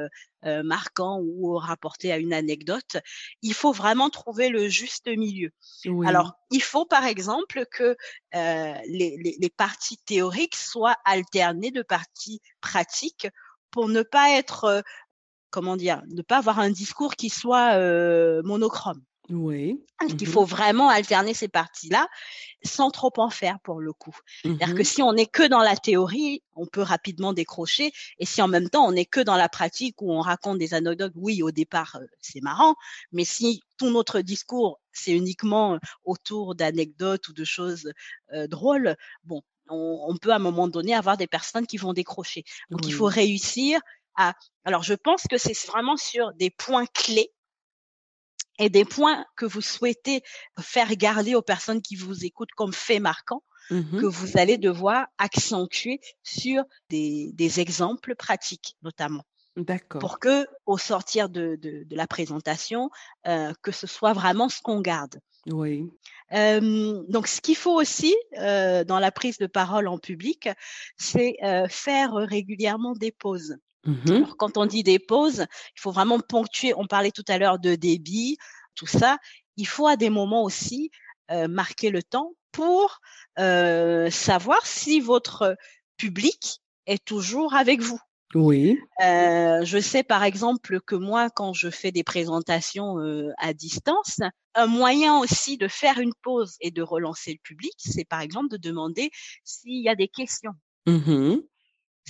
[0.42, 2.96] marquants ou rapporté à une anecdote.
[3.42, 5.50] Il faut vraiment trouver le juste milieu.
[6.06, 7.94] Alors, il faut par exemple que
[8.32, 13.28] les, les, les parties théoriques soient alternées de parties pratiques
[13.70, 14.82] pour ne pas être,
[15.50, 17.78] comment dire, ne pas avoir un discours qui soit
[18.42, 19.02] monochrome.
[19.28, 19.82] Oui.
[20.08, 22.06] Il mmh faut vraiment alterner ces parties-là
[22.62, 24.16] sans trop en faire pour le coup.
[24.42, 27.92] C'est-à-dire que mmh si on n'est que dans la théorie, on peut rapidement décrocher.
[28.18, 30.74] Et si en même temps on n'est que dans la pratique où on raconte des
[30.74, 32.76] anecdotes, oui, au départ c'est marrant,
[33.10, 37.90] mais si tout notre discours c'est uniquement autour d'anecdotes ou de choses
[38.48, 42.44] drôles, bon, on, peut à un moment donné avoir des personnes qui vont décrocher.
[42.70, 43.80] Donc il faut réussir
[44.16, 44.34] à.
[44.64, 47.32] Alors je pense que c'est vraiment sur des points clés
[48.58, 50.22] et des points que vous souhaitez
[50.60, 55.06] faire garder aux personnes qui vous écoutent comme fait marquant mmh que vous allez devoir
[55.18, 59.24] accentuer sur des, exemples pratiques notamment.
[59.56, 60.00] D'accord.
[60.00, 61.58] Pour que, au sortir de,
[61.90, 62.90] la présentation,
[63.26, 65.18] euh, que ce soit vraiment ce qu'on garde.
[65.46, 65.88] Oui.
[66.30, 70.48] donc, ce qu'il faut aussi dans la prise de parole en public,
[70.96, 71.36] c'est
[71.68, 73.56] faire régulièrement des pauses.
[73.86, 75.46] Mmh Alors, quand on dit des pauses,
[75.76, 76.74] il faut vraiment ponctuer.
[76.76, 78.36] On parlait tout à l'heure de débit,
[78.74, 79.18] tout ça.
[79.56, 80.90] Il faut à des moments aussi
[81.30, 83.00] euh, marquer le temps pour
[83.38, 85.56] euh, savoir si votre
[85.96, 88.00] public est toujours avec vous.
[88.34, 88.78] Oui.
[89.04, 94.20] Euh, je sais par exemple que moi, quand je fais des présentations euh, à distance,
[94.54, 98.48] un moyen aussi de faire une pause et de relancer le public, c'est par exemple
[98.48, 99.10] de demander
[99.44, 100.52] s'il y a des questions.
[100.86, 101.36] Mmh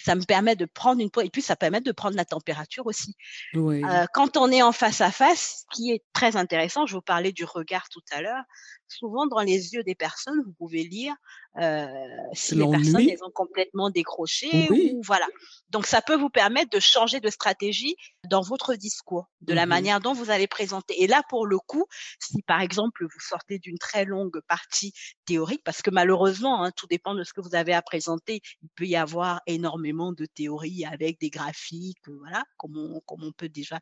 [0.02, 3.16] ça me permet de prendre une et puis ça permet de prendre la température aussi.
[3.54, 3.82] Oui.
[3.84, 7.02] Euh, quand on est en face à face, ce qui est très intéressant, je vous
[7.02, 8.44] parlais du regard tout à l'heure,
[8.88, 11.14] souvent dans les yeux des personnes, vous pouvez lire
[11.60, 11.86] euh,
[12.32, 15.26] si les personnes les ont complètement décrochées ou voilà.
[15.70, 17.96] Donc ça peut vous permettre de changer de stratégie
[18.28, 21.02] dans votre discours, de la mmh manière dont vous allez présenter.
[21.02, 21.86] Et là, pour le coup,
[22.20, 24.92] si par exemple vous sortez d'une très longue partie
[25.24, 28.68] théorique, parce que malheureusement, hein, tout dépend de ce que vous avez à présenter, il
[28.74, 33.48] peut y avoir énormément de théories avec des graphiques, voilà, comme on, comme on peut
[33.48, 33.80] déjà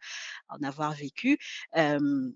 [0.48, 1.38] en avoir vécu.
[1.76, 2.30] Euh,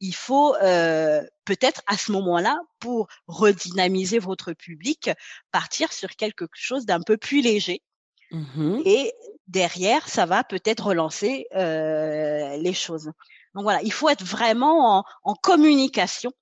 [0.00, 5.10] il faut euh, peut-être à ce moment-là, pour redynamiser votre public,
[5.52, 7.82] partir sur quelque chose d'un peu plus léger.
[8.30, 9.12] Mmh Et
[9.46, 13.12] derrière, ça va peut-être relancer euh, les choses.
[13.54, 16.32] Donc voilà, il faut être vraiment en, en communication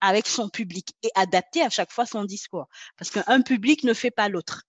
[0.00, 2.66] avec son public et adapter à chaque fois son discours.
[2.98, 4.64] Parce qu'un public ne fait pas l'autre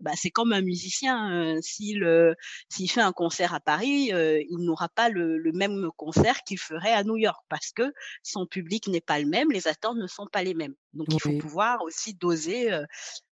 [0.00, 1.32] bah, c'est comme un musicien.
[1.32, 2.34] Euh, s'il euh,
[2.68, 6.58] s'il fait un concert à Paris, euh, il n'aura pas le, le, même concert qu'il
[6.58, 10.06] ferait à New York parce que son public n'est pas le même, les attentes ne
[10.06, 10.74] sont pas les mêmes.
[10.94, 12.70] Donc il faut pouvoir aussi doser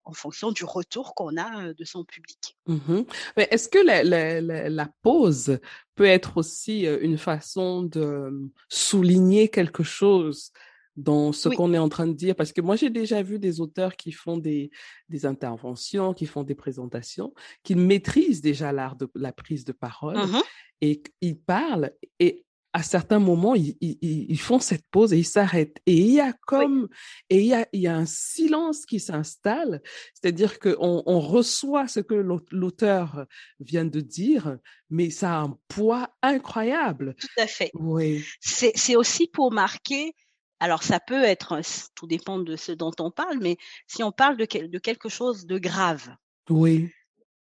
[0.06, 2.58] en fonction du retour qu'on a de son public.
[2.68, 3.04] Mmh
[3.38, 5.60] Mais est-ce que la, la, la, la, pause
[5.96, 10.52] peut être aussi une façon de souligner quelque chose
[10.96, 12.36] dans ce qu'on est en train de dire?
[12.36, 14.72] Parce que moi, j'ai déjà vu des auteurs qui font des,
[15.10, 20.18] des interventions, qui font des présentations, qui maîtrisent déjà l'art de la prise de parole
[20.18, 20.42] mmh
[20.82, 25.26] et ils parlent et à certains moments, ils, ils, ils font cette pause et ils
[25.26, 25.78] s'arrêtent.
[25.86, 26.90] Et il y a comme,
[27.30, 29.82] et il y a, il y a un silence qui s'installe,
[30.16, 32.16] c'est-à-dire qu'on on reçoit ce que
[32.52, 33.28] l'auteur
[33.60, 34.58] vient de dire,
[34.90, 37.16] mais ça a un poids incroyable.
[37.20, 37.70] Tout à fait.
[37.76, 38.26] Oui.
[38.42, 40.16] C'est aussi pour marquer
[40.64, 41.60] alors ça peut être,
[41.94, 45.46] tout dépend de ce dont on parle, mais si on parle de, de quelque chose
[45.46, 46.16] de grave,
[46.50, 46.90] oui.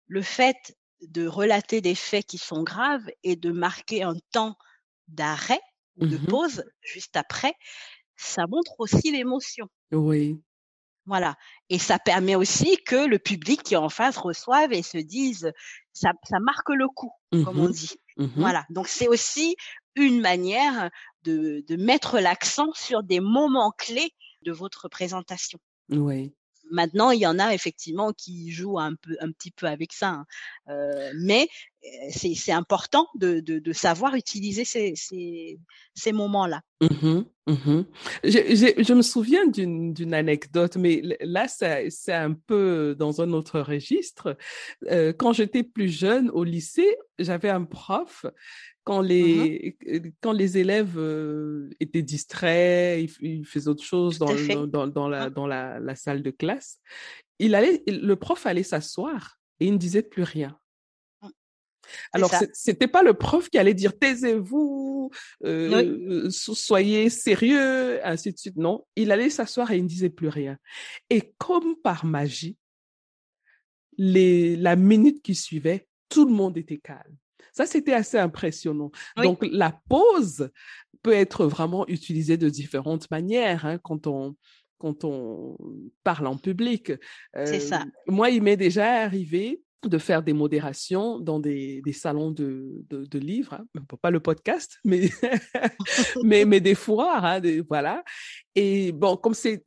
[0.06, 4.56] le fait de relater des faits qui sont graves et de marquer un temps
[5.08, 5.62] d'arrêt
[5.96, 7.56] ou de Mmh pause juste après,
[8.18, 9.68] ça montre aussi l'émotion.
[9.92, 10.40] Oui.
[11.08, 11.38] Voilà.
[11.70, 15.52] Et ça permet aussi que le public qui est en face reçoive et se dise,
[15.92, 17.96] ça, ça marque le coup, comme on Mmh dit.
[18.18, 18.64] Mmh Voilà.
[18.70, 19.56] Donc c'est aussi
[19.96, 20.92] une manière
[21.28, 24.14] de, de mettre l'accent sur des moments clés
[24.44, 25.60] de votre présentation.
[25.90, 26.34] Oui.
[26.70, 30.10] Maintenant, il y en a effectivement qui jouent un peu, un petit peu avec ça,
[30.10, 30.26] hein.
[30.70, 31.48] euh, mais
[32.10, 35.60] c'est important de, de, de, savoir utiliser ces, ces,
[35.94, 36.62] ces moments-là.
[36.82, 37.82] Mmh mmh
[38.24, 44.38] je, me souviens d'une anecdote, mais là, c'est un peu dans un autre registre.
[44.92, 48.26] Euh, quand j'étais plus jeune au lycée, j'avais un prof
[48.84, 54.34] quand les, mmh quand les élèves euh, étaient distraits, ils, ils, faisaient autre chose dans,
[54.34, 55.34] dans, dans, dans, la, mmh.
[55.34, 56.80] dans la, la, salle de classe,
[57.40, 60.58] il allait, le prof allait s'asseoir et il ne disait plus rien.
[62.14, 65.12] Alors, c'était pas le prof qui allait dire taisez-vous,
[65.46, 66.32] euh, oui.
[66.32, 68.58] soyez sérieux, ainsi de suite.
[68.58, 70.58] Non, il allait s'asseoir et il ne disait plus rien.
[71.10, 72.58] Et comme par magie,
[73.98, 77.16] les, la minute qui suivait, tout le monde était calme.
[77.54, 78.92] Ça, c'était assez impressionnant.
[79.18, 79.24] Oui.
[79.24, 80.50] Donc, la pause
[81.02, 84.36] peut être vraiment utilisée de différentes manières hein, quand on
[84.80, 85.58] quand on
[86.04, 86.92] parle en public.
[87.36, 87.86] Euh, C'est ça.
[88.08, 93.06] Moi, il m'est déjà arrivé de faire des modérations dans des, des salons de, de,
[93.06, 93.82] de livres, hein.
[94.02, 95.10] pas le podcast, mais,
[96.24, 98.04] mais, mais des foires, hein, des, voilà.
[98.56, 99.64] Et bon, comme c'est,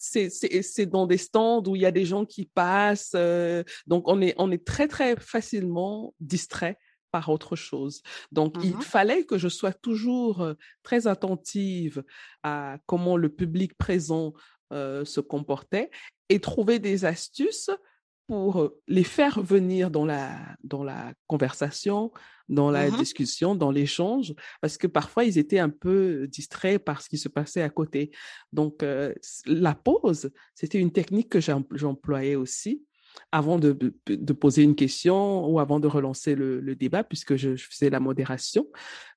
[0.87, 4.35] dans des stands où il y a des gens qui passent, euh, donc on est,
[4.37, 6.77] on est très, très facilement distrait
[7.13, 8.03] par autre chose.
[8.31, 8.63] Donc, mmh.
[8.65, 12.05] il fallait que je sois toujours très attentive
[12.43, 14.33] à comment le public présent
[14.73, 15.91] euh, se comportait
[16.29, 17.71] et trouver des astuces
[18.31, 22.13] pour les faire venir dans la, dans la conversation,
[22.49, 22.97] dans la mmh.
[22.97, 27.29] discussion, dans l'échange, parce que parfois ils étaient un peu distraits par ce qui se
[27.29, 28.13] passait à côté.
[28.53, 29.13] Donc, euh,
[29.47, 32.85] la pause, c'était une technique que j'employais aussi
[33.33, 37.35] avant de, de, de, poser une question ou avant de relancer le, le débat, puisque
[37.35, 38.69] je, je, faisais la modération.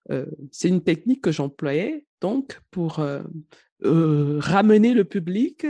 [0.10, 5.67] Euh, c'est une technique que j'employais donc pour euh, ramener le public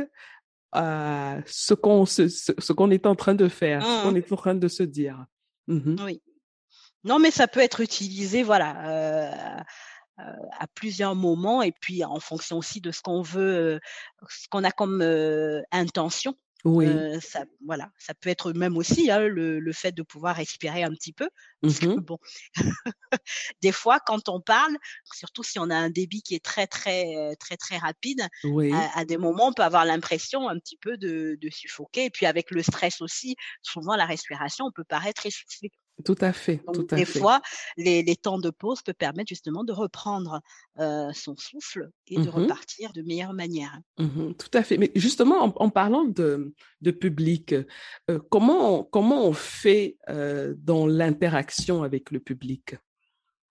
[0.73, 3.83] ce qu'on ce, ce qu'on est en train de faire, mmh.
[3.83, 5.25] ce qu'on est en train de se dire.
[5.67, 5.95] Mmh.
[6.03, 6.21] Oui.
[7.03, 9.61] Non, mais ça peut être utilisé, voilà, euh,
[10.19, 10.23] euh,
[10.57, 13.79] à plusieurs moments et puis en fonction aussi de ce qu'on veut,
[14.29, 15.01] ce qu'on a comme
[15.71, 16.35] intention.
[16.65, 16.87] Oui.
[17.21, 20.91] ça, voilà, ça peut être même aussi hein, le, le, fait de pouvoir respirer un
[20.91, 21.29] petit peu.
[21.61, 22.17] Mmh bon,
[23.61, 24.77] des fois, quand on parle,
[25.13, 28.71] surtout si on a un débit qui est très très très très rapide, oui.
[28.73, 32.05] à, à, des moments, on peut avoir l'impression un petit peu de, de, suffoquer.
[32.05, 35.69] Et puis avec le stress aussi, souvent la respiration, on peut paraître essoufflé.
[36.03, 36.61] Tout à fait.
[36.65, 37.19] Donc, tout à des fait.
[37.19, 37.41] fois,
[37.77, 40.41] les, les, temps de pause peuvent permettre justement de reprendre
[40.79, 43.77] euh, son souffle et de Mmh repartir de meilleure manière.
[43.99, 44.77] Mmh tout à fait.
[44.77, 47.53] Mais justement, en, en parlant de, de public,
[48.09, 52.75] euh, comment, comment on fait euh, dans l'interaction avec le public?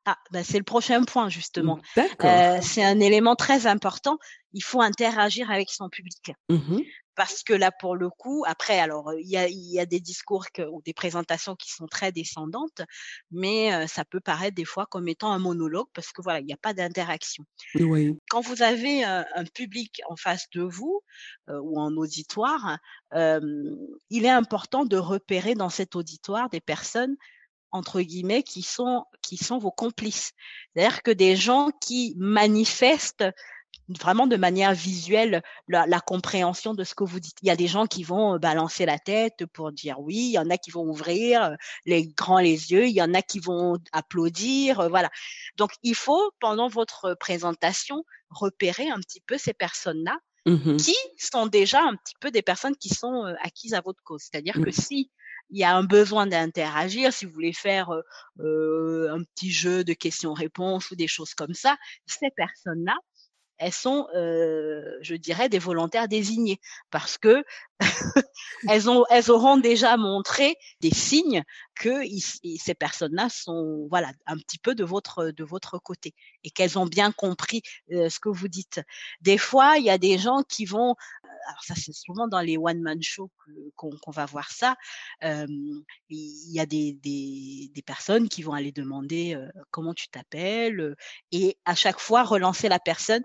[0.04, 1.78] Ah, ben c'est le prochain point justement.
[1.94, 2.28] D'accord.
[2.28, 4.18] Euh, c'est un élément très important.
[4.52, 6.32] Il faut interagir avec son public.
[6.48, 6.80] Mmh
[7.14, 10.46] Parce que là, pour le coup, après, alors il y a, y a des discours
[10.52, 12.82] que, ou des présentations qui sont très descendantes,
[13.30, 16.46] mais euh, ça peut paraître des fois comme étant un monologue parce que voilà, il
[16.46, 17.44] n'y a pas d'interaction.
[17.74, 18.16] Oui.
[18.30, 21.02] Quand vous avez un, un, public en face de vous
[21.48, 22.78] euh, ou en auditoire,
[23.14, 23.40] euh,
[24.10, 27.16] il est important de repérer dans cet auditoire des personnes
[27.72, 30.32] entre guillemets, qui sont, qui sont vos complices.
[30.74, 33.24] C'est-à-dire que des gens qui manifestent
[33.88, 37.36] vraiment de manière visuelle la, la, compréhension de ce que vous dites.
[37.42, 40.38] Il y a des gens qui vont balancer la tête pour dire oui, il y
[40.38, 43.78] en a qui vont ouvrir les grands les yeux, il y en a qui vont
[43.92, 45.10] applaudir, voilà.
[45.56, 51.46] Donc il faut pendant votre présentation repérer un petit peu ces personnes-là Mmh qui sont
[51.46, 54.22] déjà un petit peu des personnes qui sont acquises à votre cause.
[54.22, 54.64] C'est-à-dire Mmh.
[54.64, 55.10] que si
[55.50, 57.90] il y a un besoin d'interagir, si vous voulez faire
[58.40, 62.96] euh, un petit jeu de questions-réponses ou des choses comme ça, ces personnes-là,
[63.62, 66.58] elles sont, euh, je dirais, des volontaires désignés
[66.90, 67.44] parce que
[68.68, 71.44] elles ont, elles auront déjà montré des signes
[71.76, 72.02] que
[72.58, 76.86] ces personnes-là sont, voilà, un petit peu de votre de votre côté et qu'elles ont
[76.86, 78.80] bien compris euh, ce que vous dites.
[79.20, 80.96] Des fois, il y a des gens qui vont,
[81.48, 83.30] alors ça c'est souvent dans les one man shows
[83.76, 84.74] qu'on qu va voir ça.
[85.22, 90.96] Il y a des, des, des personnes qui vont aller demander euh, comment tu t'appelles
[91.30, 93.22] et à chaque fois relancer la personne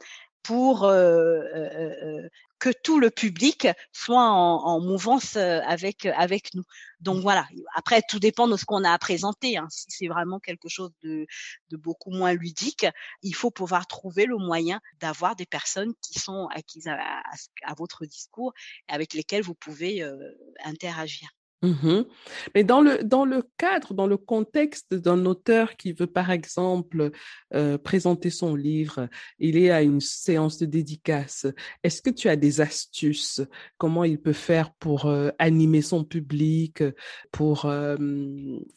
[0.47, 6.63] pour euh, euh, que tout le public soit en, en mouvance avec avec nous.
[7.01, 7.45] Donc voilà.
[7.75, 9.57] Après, tout dépend de ce qu'on a à présenter.
[9.57, 9.67] Hein.
[9.69, 11.27] Si c'est vraiment quelque chose de,
[11.69, 12.85] de beaucoup moins ludique,
[13.23, 17.21] il faut pouvoir trouver le moyen d'avoir des personnes qui sont acquises à, à,
[17.63, 18.53] à, votre discours
[18.87, 20.15] et avec lesquelles vous pouvez euh,
[20.63, 21.27] interagir.
[21.63, 22.03] Mmh
[22.53, 27.11] Mais dans le, dans le cadre, dans le contexte d'un auteur qui veut, par exemple,
[27.55, 31.47] euh, présenter son livre, il est à une séance de dédicace.
[31.81, 33.41] Est-ce que tu as des astuces?
[33.79, 36.83] Comment il peut faire pour euh, animer son public,
[37.31, 37.97] pour euh,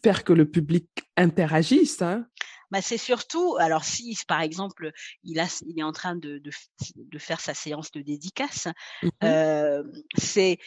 [0.03, 0.89] faire que le public
[1.19, 2.01] interagisse?
[2.01, 2.27] Hein?
[2.71, 4.93] Bah, c'est surtout, alors si par exemple
[5.25, 6.51] il, a, il est en train de, de,
[6.97, 8.69] de faire sa séance de dédicace,
[9.03, 9.83] Mmh
[10.17, 10.59] c'est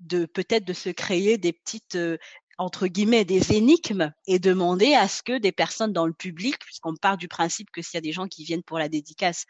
[0.00, 2.18] de peut-être de se créer des petites euh,
[2.58, 6.94] entre guillemets des énigmes et demander à ce que des personnes dans le public, puisqu'on
[6.94, 9.44] part du principe que s'il y a des gens qui viennent pour la dédicace,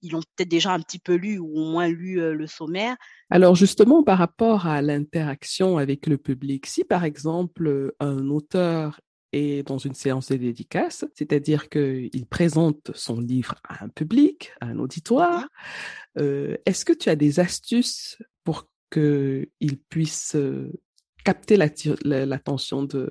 [0.00, 2.96] ils l'ont peut-être déjà un petit peu lu ou au moins lu euh, le sommaire.
[3.30, 9.00] Alors justement, par rapport à l'interaction avec le public, si par exemple un auteur
[9.32, 14.66] est dans une séance de dédicace, c'est-à-dire qu'il présente son livre à un public, à
[14.66, 15.48] un auditoire,
[16.18, 20.36] euh, est-ce que tu as des astuces pour qu'il puisse
[21.24, 23.10] capter l'attention de,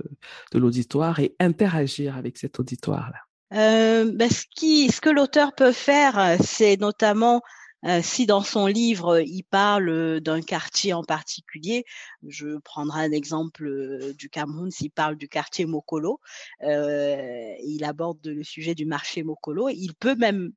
[0.53, 3.19] l'auditoire et interagir avec cet auditoire-là.
[3.53, 7.41] Euh, ben, ce, que l'auteur peut faire, c'est notamment
[7.85, 11.83] euh, si dans son livre il parle d'un quartier en particulier,
[12.27, 16.19] je prendrai un exemple du Cameroun, s'il parle du quartier Mokolo,
[16.63, 20.51] euh, il aborde le sujet du marché Mokolo, il peut même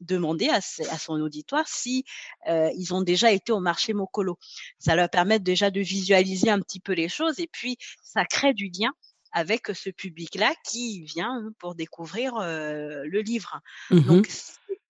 [0.00, 2.04] demander à, à, son auditoire si
[2.48, 4.38] euh, ils ont déjà été au marché Mokolo.
[4.78, 8.54] Ça leur permet déjà de visualiser un petit peu les choses et puis ça crée
[8.54, 8.92] du lien
[9.32, 13.60] avec ce public-là qui vient pour découvrir euh, le livre.
[13.90, 14.28] Mmh Donc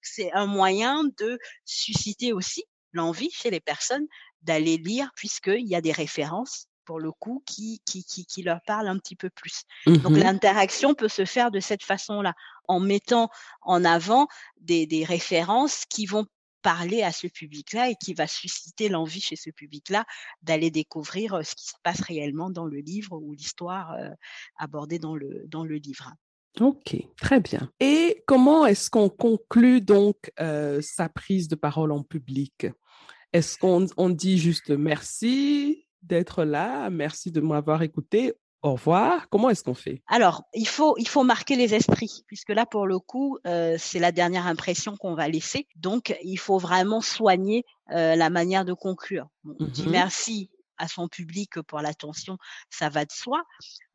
[0.01, 4.07] c'est un moyen de susciter aussi l'envie chez les personnes
[4.43, 8.63] d'aller lire puisqu'il y a des références pour le coup, qui, qui, qui, qui leur
[8.67, 9.65] parle un petit peu plus.
[9.85, 12.33] Mmh Donc l'interaction peut se faire de cette façon-là,
[12.67, 13.29] en mettant
[13.61, 14.27] en avant
[14.63, 16.25] des, des références qui vont
[16.63, 20.07] parler à ce public-là et qui va susciter l'envie chez ce public-là
[20.41, 24.09] d'aller découvrir ce qui se passe réellement dans le livre ou l'histoire euh,
[24.57, 26.15] abordée dans le, dans le livre.
[26.59, 27.71] Ok, très bien.
[27.81, 32.67] Et comment est-ce qu'on conclut donc euh, sa prise de parole en public?
[33.35, 36.91] Est-ce qu'on on dit juste merci, d'être là.
[36.91, 38.35] Merci de m'avoir écouté.
[38.63, 40.03] au revoir, comment est-ce qu'on fait?
[40.09, 44.01] Alors, il faut, il faut marquer les esprits, puisque là, pour le coup, euh, c'est
[44.01, 45.69] la dernière impression qu'on va laisser.
[45.77, 49.29] Donc, il faut vraiment soigner euh, la manière de conclure.
[49.45, 49.93] On dit Mhm.
[49.93, 52.37] merci à son public pour l'attention,
[52.71, 53.43] ça va de soi,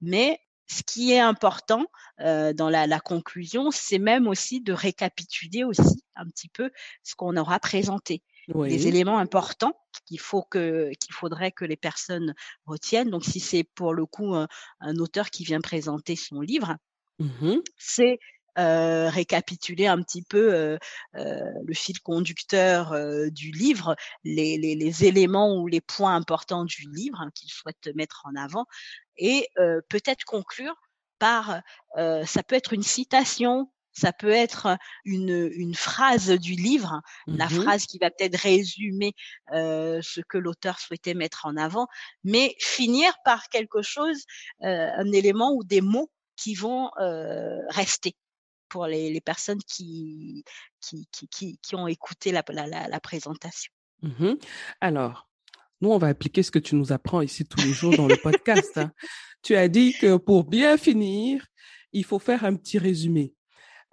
[0.02, 1.86] mais ce qui est important
[2.22, 6.72] euh, dans la, la conclusion, c'est même aussi de récapituler aussi un petit peu
[7.04, 12.34] ce qu'on aura présenté les éléments importants qu'il faut que qu'il faudrait que les personnes
[12.66, 13.10] retiennent.
[13.10, 14.48] Donc, si c'est pour le coup un,
[14.80, 16.78] un auteur qui vient présenter son livre,
[17.20, 17.62] Mhm.
[17.78, 18.20] c'est
[18.60, 20.78] euh, récapituler un petit peu euh,
[21.16, 22.94] euh, le fil conducteur
[23.32, 27.90] du livre, les, les, les, éléments ou les points importants du livre hein, qu'il souhaite
[27.96, 28.66] mettre en avant,
[29.18, 29.48] et
[29.90, 30.76] peut-être conclure
[31.20, 31.62] par,
[31.96, 37.38] ça peut être une citation, ça peut être une, une phrase du livre, Mhm.
[37.38, 39.14] la phrase qui va peut-être résumer
[39.54, 41.88] euh, ce que l'auteur souhaitait mettre en avant,
[42.24, 44.24] mais finir par quelque chose,
[44.64, 48.16] euh, un élément ou des mots qui vont euh, rester
[48.70, 50.44] pour les, les personnes qui,
[50.82, 53.72] qui, qui, qui, qui ont écouté la, la, présentation.
[54.02, 54.38] Mhm.
[54.82, 55.30] Alors,
[55.80, 58.18] nous, on va appliquer ce que tu nous apprends ici tous les jours dans le
[58.18, 58.78] podcast.
[58.78, 58.92] hein.
[59.44, 61.46] Tu as dit que pour bien finir,
[61.92, 63.36] il faut faire un petit résumé.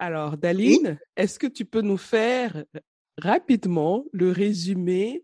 [0.00, 2.64] Alors, Daline, est-ce que tu peux nous faire
[3.18, 5.22] rapidement le résumé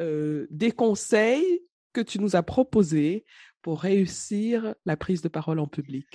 [0.00, 1.64] euh, des conseils
[1.94, 3.24] que tu nous as proposés
[3.62, 6.06] pour réussir la prise de parole en public?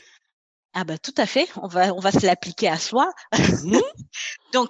[0.74, 3.11] Ah ben tout à fait, on va, on va se l'appliquer à soi.
[3.36, 3.82] Mhm.
[4.53, 4.70] Donc,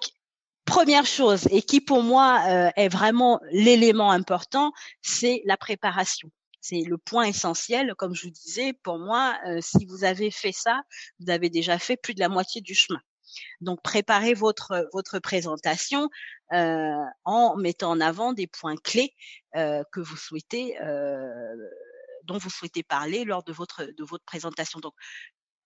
[0.64, 4.72] première chose, et qui pour moi euh, est vraiment l'élément important,
[5.02, 6.30] c'est la préparation.
[6.62, 10.54] C'est le point essentiel, comme je vous disais, pour moi, euh, si vous avez fait
[10.54, 10.82] ça,
[11.20, 13.02] vous avez déjà fait plus de la moitié du chemin.
[13.62, 16.10] Donc, préparez votre votre présentation
[16.54, 16.94] euh,
[17.26, 19.14] en mettant en avant des points clés
[19.56, 21.56] euh, que vous souhaitez, euh,
[22.24, 24.80] dont vous souhaitez parler lors de votre de votre présentation.
[24.80, 24.94] Donc,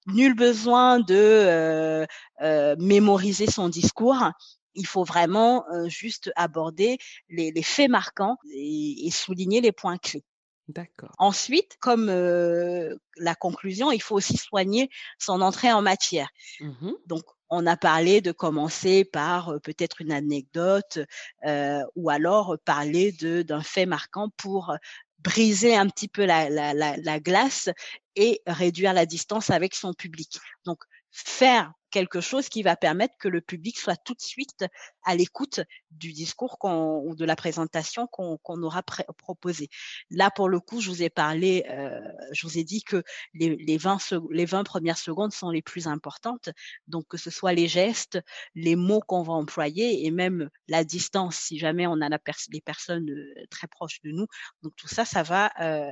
[0.08, 2.06] nul besoin de euh,
[2.42, 4.32] euh, mémoriser son discours.
[4.74, 6.98] Il faut vraiment euh, juste aborder
[7.30, 10.24] les, les faits marquants et, et, souligner les points clés.
[10.68, 11.12] D'accord.
[11.18, 16.30] Ensuite, comme euh, la conclusion, il faut aussi soigner son entrée en matière.
[16.60, 16.94] Mhm.
[17.06, 21.00] Donc, on a parlé de commencer par euh, peut-être une anecdote
[21.46, 24.76] euh, ou alors parler d'un fait marquant pour
[25.20, 27.70] briser un petit peu la, la, la, la, glace
[28.16, 30.40] et réduire la distance avec son public.
[30.66, 34.66] Donc, faire quelque chose qui va permettre que le public soit tout de suite
[35.04, 39.68] à l'écoute du discours ou de la présentation qu'on, aura pré- proposé.
[40.12, 42.00] Là, pour le coup, je vous ai parlé, euh,
[42.34, 43.02] je vous ai dit que
[43.34, 46.50] les, les, 20 sec- les 20 premières secondes sont les plus importantes.
[46.88, 48.20] Donc, que ce soit les gestes,
[48.54, 52.46] les mots qu'on va employer et même la distance, si jamais on a la pers-
[52.52, 54.28] les personnes euh, très proches de nous.
[54.62, 55.92] Donc, tout ça, ça va euh,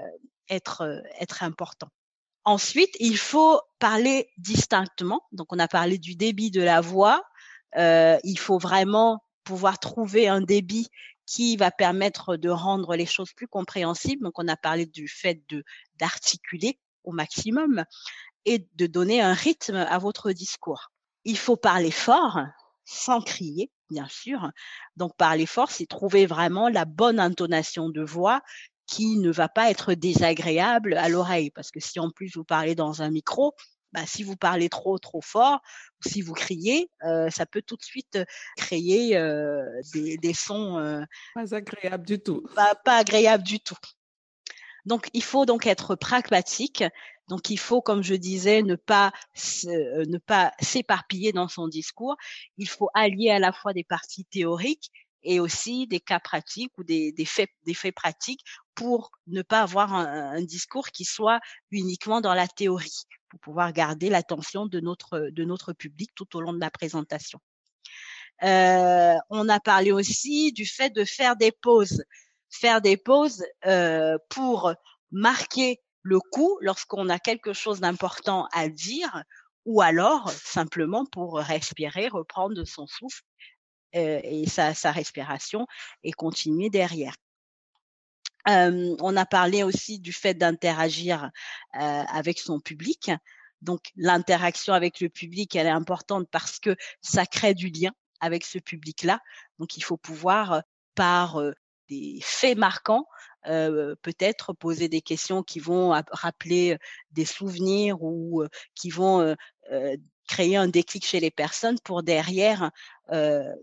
[0.49, 0.83] être
[1.41, 1.89] important.
[2.45, 5.21] Ensuite, il faut parler distinctement.
[5.31, 7.23] Donc, on a parlé du débit de la voix.
[7.75, 10.87] Euh, il faut vraiment pouvoir trouver un débit
[11.25, 14.23] qui va permettre de rendre les choses plus compréhensibles.
[14.23, 15.63] Donc, on a parlé du fait de
[15.95, 17.83] d'articuler au maximum
[18.45, 20.91] et de donner un rythme à votre discours.
[21.23, 22.39] Il faut parler fort,
[22.85, 24.51] sans crier, bien sûr.
[24.97, 28.41] Donc, parler fort, c'est trouver vraiment la bonne intonation de voix
[28.87, 31.51] qui ne va pas être désagréable à l'oreille.
[31.51, 33.55] Parce que si en plus vous parlez dans un micro,
[33.95, 35.61] bah, si vous parlez trop trop fort,
[35.99, 38.19] ou si vous criez, euh, ça peut tout de suite
[38.57, 39.63] créer euh,
[39.93, 41.01] des, des, sons euh,
[41.33, 42.45] pas agréables du tout.
[42.55, 43.77] Pas, pas agréables du tout.
[44.85, 46.83] Donc il faut donc être pragmatique.
[47.29, 52.17] Donc il faut, comme je disais, ne pas se, ne pas s'éparpiller dans son discours.
[52.57, 54.91] Il faut allier à la fois des parties théoriques
[55.25, 58.45] et aussi des cas pratiques ou des, des, faits, des faits pratiques
[58.75, 61.39] pour ne pas avoir un, discours qui soit
[61.71, 66.41] uniquement dans la théorie, pour pouvoir garder l'attention de notre, de notre public tout au
[66.41, 67.39] long de la présentation.
[68.43, 72.03] Euh, on a parlé aussi du fait de faire des pauses,
[72.49, 74.73] faire des pauses euh, pour
[75.11, 79.23] marquer le coup lorsqu'on a quelque chose d'important à dire,
[79.63, 83.23] ou alors simplement pour respirer, reprendre son souffle
[83.95, 85.67] euh, et sa, respiration
[86.03, 87.15] et continuer derrière.
[88.47, 91.31] On a parlé aussi du fait d'interagir
[91.75, 93.11] euh, avec son public.
[93.61, 98.43] Donc l'interaction avec le public, elle est importante parce que ça crée du lien avec
[98.43, 99.19] ce public-là.
[99.59, 100.61] Donc il faut pouvoir,
[100.93, 101.53] par euh,
[101.89, 103.07] des faits marquants,
[103.43, 106.79] peut-être poser des questions qui vont rappeler
[107.11, 108.43] des souvenirs ou
[108.73, 109.35] qui vont
[110.27, 112.71] créer un déclic chez les personnes pour derrière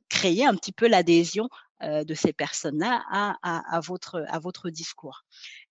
[0.09, 1.49] créer un petit peu l'adhésion
[1.83, 5.25] de ces personnes-là à, à, à, votre, à votre discours.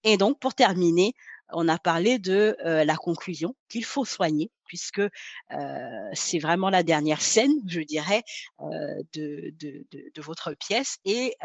[0.03, 1.13] Et donc, pour terminer,
[1.53, 5.01] on a parlé de la conclusion qu'il faut soigner puisque
[6.13, 8.23] c'est vraiment la dernière scène, je dirais,
[8.59, 11.35] de, de, de, votre pièce et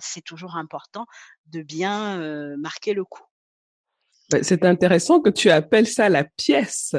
[0.00, 1.06] c'est toujours important
[1.46, 3.29] de bien marquer le coup.
[4.30, 6.94] Ben, c'est intéressant que tu appelles ça la pièce.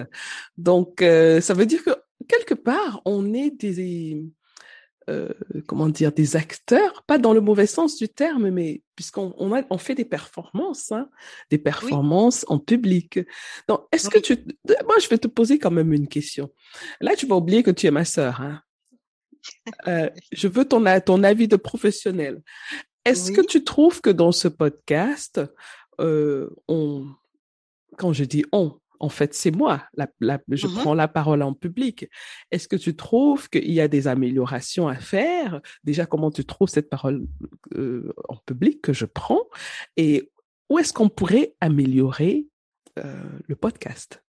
[0.58, 1.92] Donc, ça veut dire que
[2.28, 4.24] quelque part, on est des,
[5.10, 5.34] euh,
[5.68, 9.78] comment dire, des acteurs, pas dans le mauvais sens du terme, mais puisqu'on on, on
[9.78, 11.10] fait des performances, hein,
[11.50, 13.20] des performances en public.
[13.68, 14.38] Donc, est-ce que tu,
[14.86, 16.52] moi, je vais te poser quand même une question.
[17.00, 18.42] Là, tu vas oublier que tu es ma sœur.
[18.42, 18.62] Hein.
[19.88, 22.42] Euh, je veux ton, ton avis de professionnel.
[23.04, 25.42] Est-ce que tu trouves que dans ce podcast,
[26.00, 27.08] euh, on,
[27.98, 29.84] quand je dis on, en fait, c'est moi.
[29.96, 30.08] La,
[30.48, 32.08] je mmh prends la parole en public.
[32.52, 35.60] Est-ce que tu trouves qu'il y a des améliorations à faire?
[35.84, 37.26] Déjà, comment tu trouves cette parole
[37.76, 39.42] euh, en public que je prends?
[39.98, 40.32] Et
[40.70, 42.46] où est-ce qu'on pourrait améliorer
[43.00, 44.24] euh, le podcast?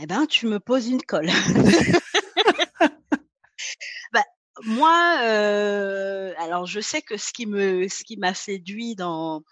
[0.00, 1.26] Eh ben, tu me poses une colle.
[4.12, 4.24] bah,
[4.62, 9.42] moi, euh, alors je sais que ce qui me, ce qui m'a séduit dans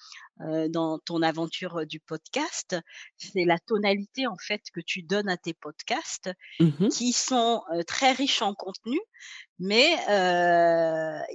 [0.40, 2.76] euh, dans ton aventure du podcast,
[3.16, 6.30] c'est la tonalité en fait que tu donnes à tes podcasts,
[6.60, 8.98] mmh qui sont très riches en contenu,
[9.58, 9.92] mais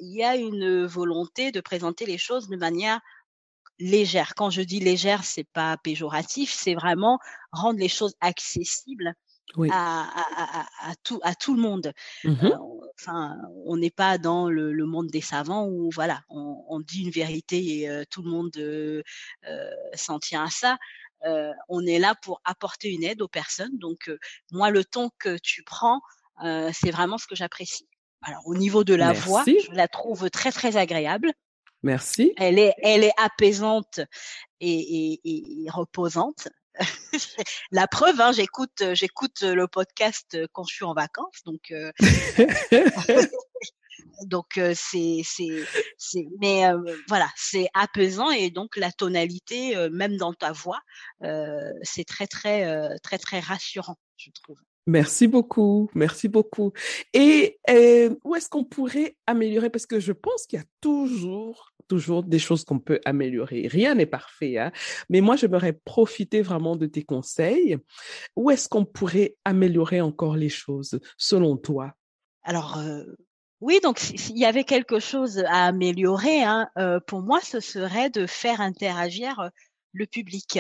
[0.02, 3.00] il y a une volonté de présenter les choses de manière
[3.80, 4.34] légère.
[4.36, 7.20] Quand je dis légère, c'est pas péjoratif, c'est vraiment
[7.52, 9.14] rendre les choses accessibles
[9.72, 11.94] à, tout, à tout le monde.
[12.24, 12.50] Mmh
[13.00, 17.82] enfin, on n'est pas dans le, monde des savants où voilà, on, dit une vérité
[17.82, 18.52] et tout le monde
[19.94, 20.78] s'en tient à ça.
[21.70, 23.78] on est là pour apporter une aide aux personnes.
[23.78, 24.12] Donc,
[24.52, 26.02] moi, le ton que tu prends,
[26.42, 27.88] c'est vraiment ce que j'apprécie.
[28.22, 31.34] Alors, au niveau de la voix, je la trouve très, très agréable.
[31.84, 32.34] Merci.
[32.38, 34.00] Elle est, elle est apaisante
[34.62, 36.48] et, et reposante.
[37.72, 41.44] La preuve, hein, j'écoute, euh, j'écoute euh, le podcast euh, quand je suis en vacances,
[41.46, 41.74] donc.
[44.26, 45.66] donc c'est c'est
[45.98, 46.64] c'est mais
[47.08, 50.80] voilà c'est apaisant et donc la tonalité même dans ta voix
[51.82, 56.74] c'est très très très très rassurant je trouve Merci beaucoup, merci beaucoup.
[57.14, 57.58] Et
[58.24, 59.70] où est-ce qu'on pourrait améliorer?
[59.70, 63.68] Parce que je pense qu'il y a toujours toujours des choses qu'on peut améliorer.
[63.68, 64.72] Rien n'est parfait, hein?
[65.10, 67.78] mais moi, j'aimerais profiter vraiment de tes conseils.
[68.36, 71.94] Où est-ce qu'on pourrait améliorer encore les choses, selon toi?
[72.44, 73.04] Alors, euh,
[73.62, 78.10] oui, donc s'il y avait quelque chose à améliorer, hein, euh, pour moi, ce serait
[78.10, 79.50] de faire interagir euh,
[79.94, 80.60] le public.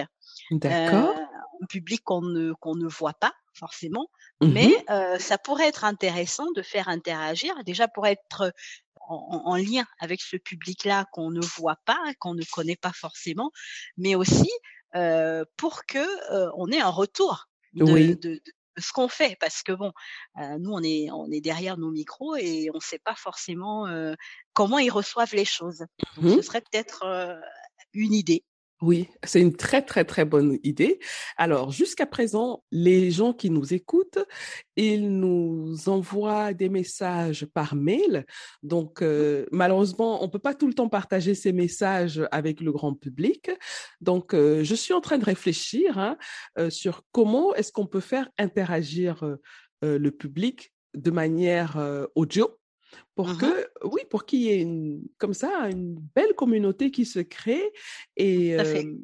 [0.52, 1.16] D'accord.
[1.62, 4.08] un public qu'on ne, qu'on ne voit pas forcément,
[4.42, 4.86] mmh mais
[5.20, 8.52] ça pourrait être intéressant de faire interagir, déjà pour être
[9.08, 13.52] en, lien avec ce public-là qu'on ne voit pas, qu'on ne connaît pas forcément,
[13.98, 14.50] mais aussi
[14.96, 16.00] euh, pour que
[16.34, 18.42] euh, on ait un retour de,
[18.78, 19.92] ce qu'on fait, parce que bon,
[20.40, 23.88] euh, nous on est on est derrière nos micros et on ne sait pas forcément
[24.54, 25.86] comment ils reçoivent les choses.
[26.18, 27.04] Donc, ce mmh serait peut-être
[27.94, 28.44] une idée.
[28.82, 31.00] Oui, c'est une très, très, très bonne idée.
[31.38, 34.20] Alors, jusqu'à présent, les gens qui nous écoutent,
[34.76, 38.26] ils nous envoient des messages par mail.
[38.62, 39.06] Donc, mmh.
[39.06, 43.52] euh, malheureusement, on peut pas tout le temps partager ces messages avec le grand public.
[44.02, 46.18] Donc, euh, je suis en train de réfléchir hein,
[46.58, 49.24] euh, sur comment est-ce qu'on peut faire interagir
[49.82, 51.78] le public de manière
[52.16, 52.58] audio
[53.16, 57.06] pour mmh que, oui, pour qu'il y ait une, comme ça une belle communauté qui
[57.06, 57.72] se crée.
[58.18, 58.58] Et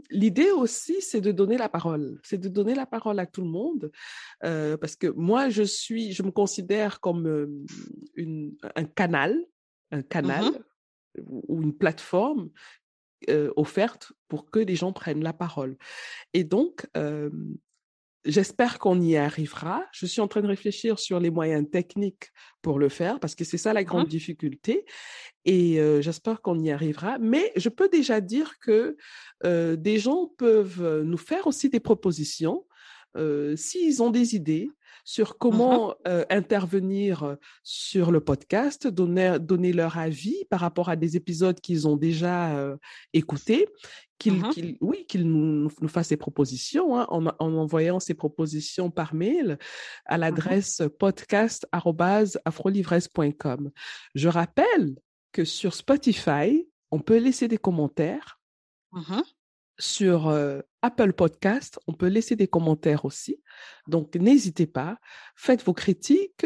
[0.09, 2.19] l'idée aussi, c'est de donner la parole.
[2.23, 3.91] C'est de donner la parole à tout le monde.
[4.41, 7.65] parce que moi, je suis, je me considère comme
[8.15, 9.37] une, un canal,
[9.91, 10.45] un mmh canal
[11.27, 12.49] ou une plateforme
[13.55, 15.77] offerte pour que les gens prennent la parole.
[16.33, 16.87] Et donc,
[18.25, 19.85] J'espère qu'on y arrivera.
[19.91, 23.45] Je suis en train de réfléchir sur les moyens techniques pour le faire parce que
[23.45, 24.09] c'est ça la grande mmh.
[24.09, 24.85] difficulté.
[25.45, 27.17] Et j'espère qu'on y arrivera.
[27.19, 28.97] Mais je peux déjà dire que
[29.43, 32.65] des gens peuvent nous faire aussi des propositions
[33.55, 34.69] s'ils ont des idées
[35.03, 35.95] sur mmh comment
[36.29, 41.97] intervenir sur le podcast, donner, donner leur avis par rapport à des épisodes qu'ils ont
[41.97, 42.77] déjà
[43.13, 43.67] écoutés,
[44.25, 49.15] mmh qu'ils, oui, qu'ils nous, nous fassent des propositions hein, en, envoyant ces propositions par
[49.15, 49.57] mail
[50.05, 53.71] à mmh l'adresse podcast@afrolivresse.com.
[54.15, 54.95] Je rappelle
[55.31, 58.39] que sur Spotify, on peut laisser des commentaires.
[59.79, 60.29] Sur
[60.81, 61.79] Apple Podcast.
[61.87, 63.41] On peut laisser des commentaires aussi.
[63.87, 64.99] Donc, n'hésitez pas.
[65.35, 66.45] Faites vos critiques.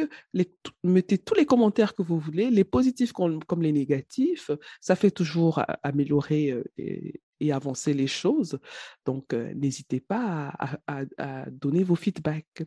[0.84, 4.52] mettez tous les commentaires que vous voulez, les positifs comme, les négatifs.
[4.80, 7.22] Ça fait toujours améliorer et,
[7.52, 8.60] avancer les choses.
[9.06, 10.54] Donc, n'hésitez pas
[10.88, 12.64] à donner vos feedbacks.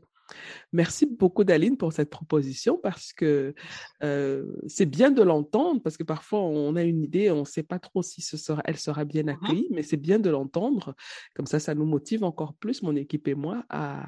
[0.72, 3.54] Merci beaucoup, Daline, pour cette proposition parce que
[4.00, 7.78] c'est bien de l'entendre parce que parfois on a une idée, on ne sait pas
[7.78, 10.94] trop si ce sera, elle sera bien mmh accueillie, mais c'est bien de l'entendre.
[11.34, 14.04] Comme ça, ça nous motive encore plus, mon équipe et moi, à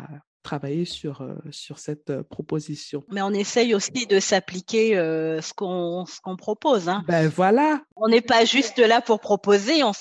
[0.48, 3.04] travailler sur, sur cette proposition.
[3.10, 6.88] Mais on essaye aussi de s'appliquer ce qu'on qu'on propose.
[6.88, 7.04] Hein.
[7.06, 7.82] Ben voilà.
[7.96, 9.92] On n'est pas juste là pour proposer, on,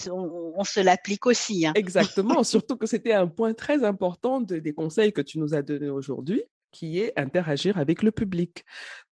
[0.56, 1.66] on, se l'applique aussi.
[1.66, 1.74] Hein.
[1.76, 5.89] Exactement, surtout que c'était un point très important des conseils que tu nous as donnés
[5.89, 8.64] aujourd'hui qui est interagir avec le public.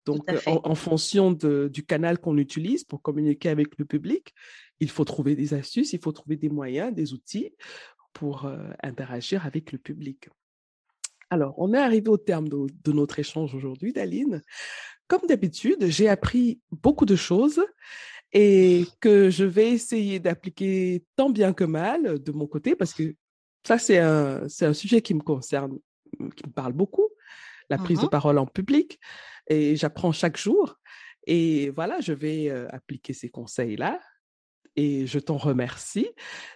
[0.05, 4.33] Donc, en, fonction de, du canal qu'on utilise pour communiquer avec le public,
[4.79, 7.53] il faut trouver des astuces, il faut trouver des moyens, des outils
[8.13, 8.49] pour
[8.83, 10.29] interagir avec le public.
[11.29, 14.41] Alors, on est arrivé au terme de, notre échange aujourd'hui, Daline.
[15.07, 17.63] Comme d'habitude, j'ai appris beaucoup de choses
[18.31, 23.15] et que je vais essayer d'appliquer tant bien que mal de mon côté parce que
[23.65, 25.79] ça, c'est un, un sujet qui me concerne,
[26.35, 27.09] qui me parle beaucoup,
[27.69, 28.99] la prise de mmh parole en public
[29.47, 30.77] et j'apprends chaque jour.
[31.27, 33.99] Et voilà, je vais euh, appliquer ces conseils-là
[34.75, 36.09] et je t'en remercie.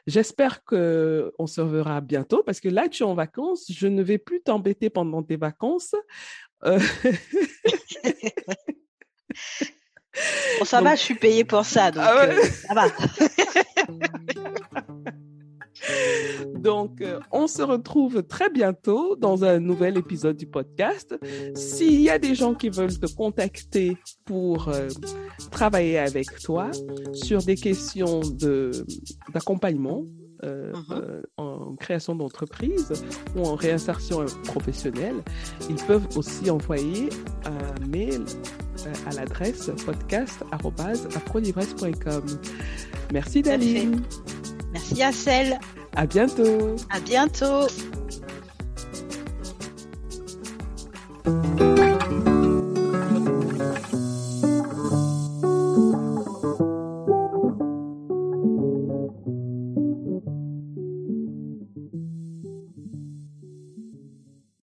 [0.08, 3.66] J'espère qu'on se reverra bientôt parce que là, tu es en vacances.
[3.70, 5.96] Je ne vais plus t'embêter pendant tes vacances.
[6.66, 6.80] Euh,
[10.60, 12.88] bon, ça va, je suis payée pour ça, donc ah euh, ça va.
[16.56, 21.18] Donc, euh, on se retrouve très bientôt dans un nouvel épisode du podcast.
[21.56, 24.90] S'il y a des gens qui veulent te contacter pour euh,
[25.52, 26.70] travailler avec toi
[27.14, 28.20] sur des questions
[29.34, 30.04] d'accompagnement,
[30.44, 31.24] euh, mm-hmm.
[31.36, 32.94] en création d'entreprise
[33.36, 35.22] ou en réinsertion professionnelle,
[35.70, 37.10] ils peuvent aussi envoyer
[37.46, 38.24] un mail
[39.06, 42.24] à l'adresse podcast.aprolivresse.com.
[43.12, 44.02] Merci Daline.
[44.72, 45.60] Merci Assel.
[45.96, 46.76] À bientôt.
[46.90, 47.68] À bientôt.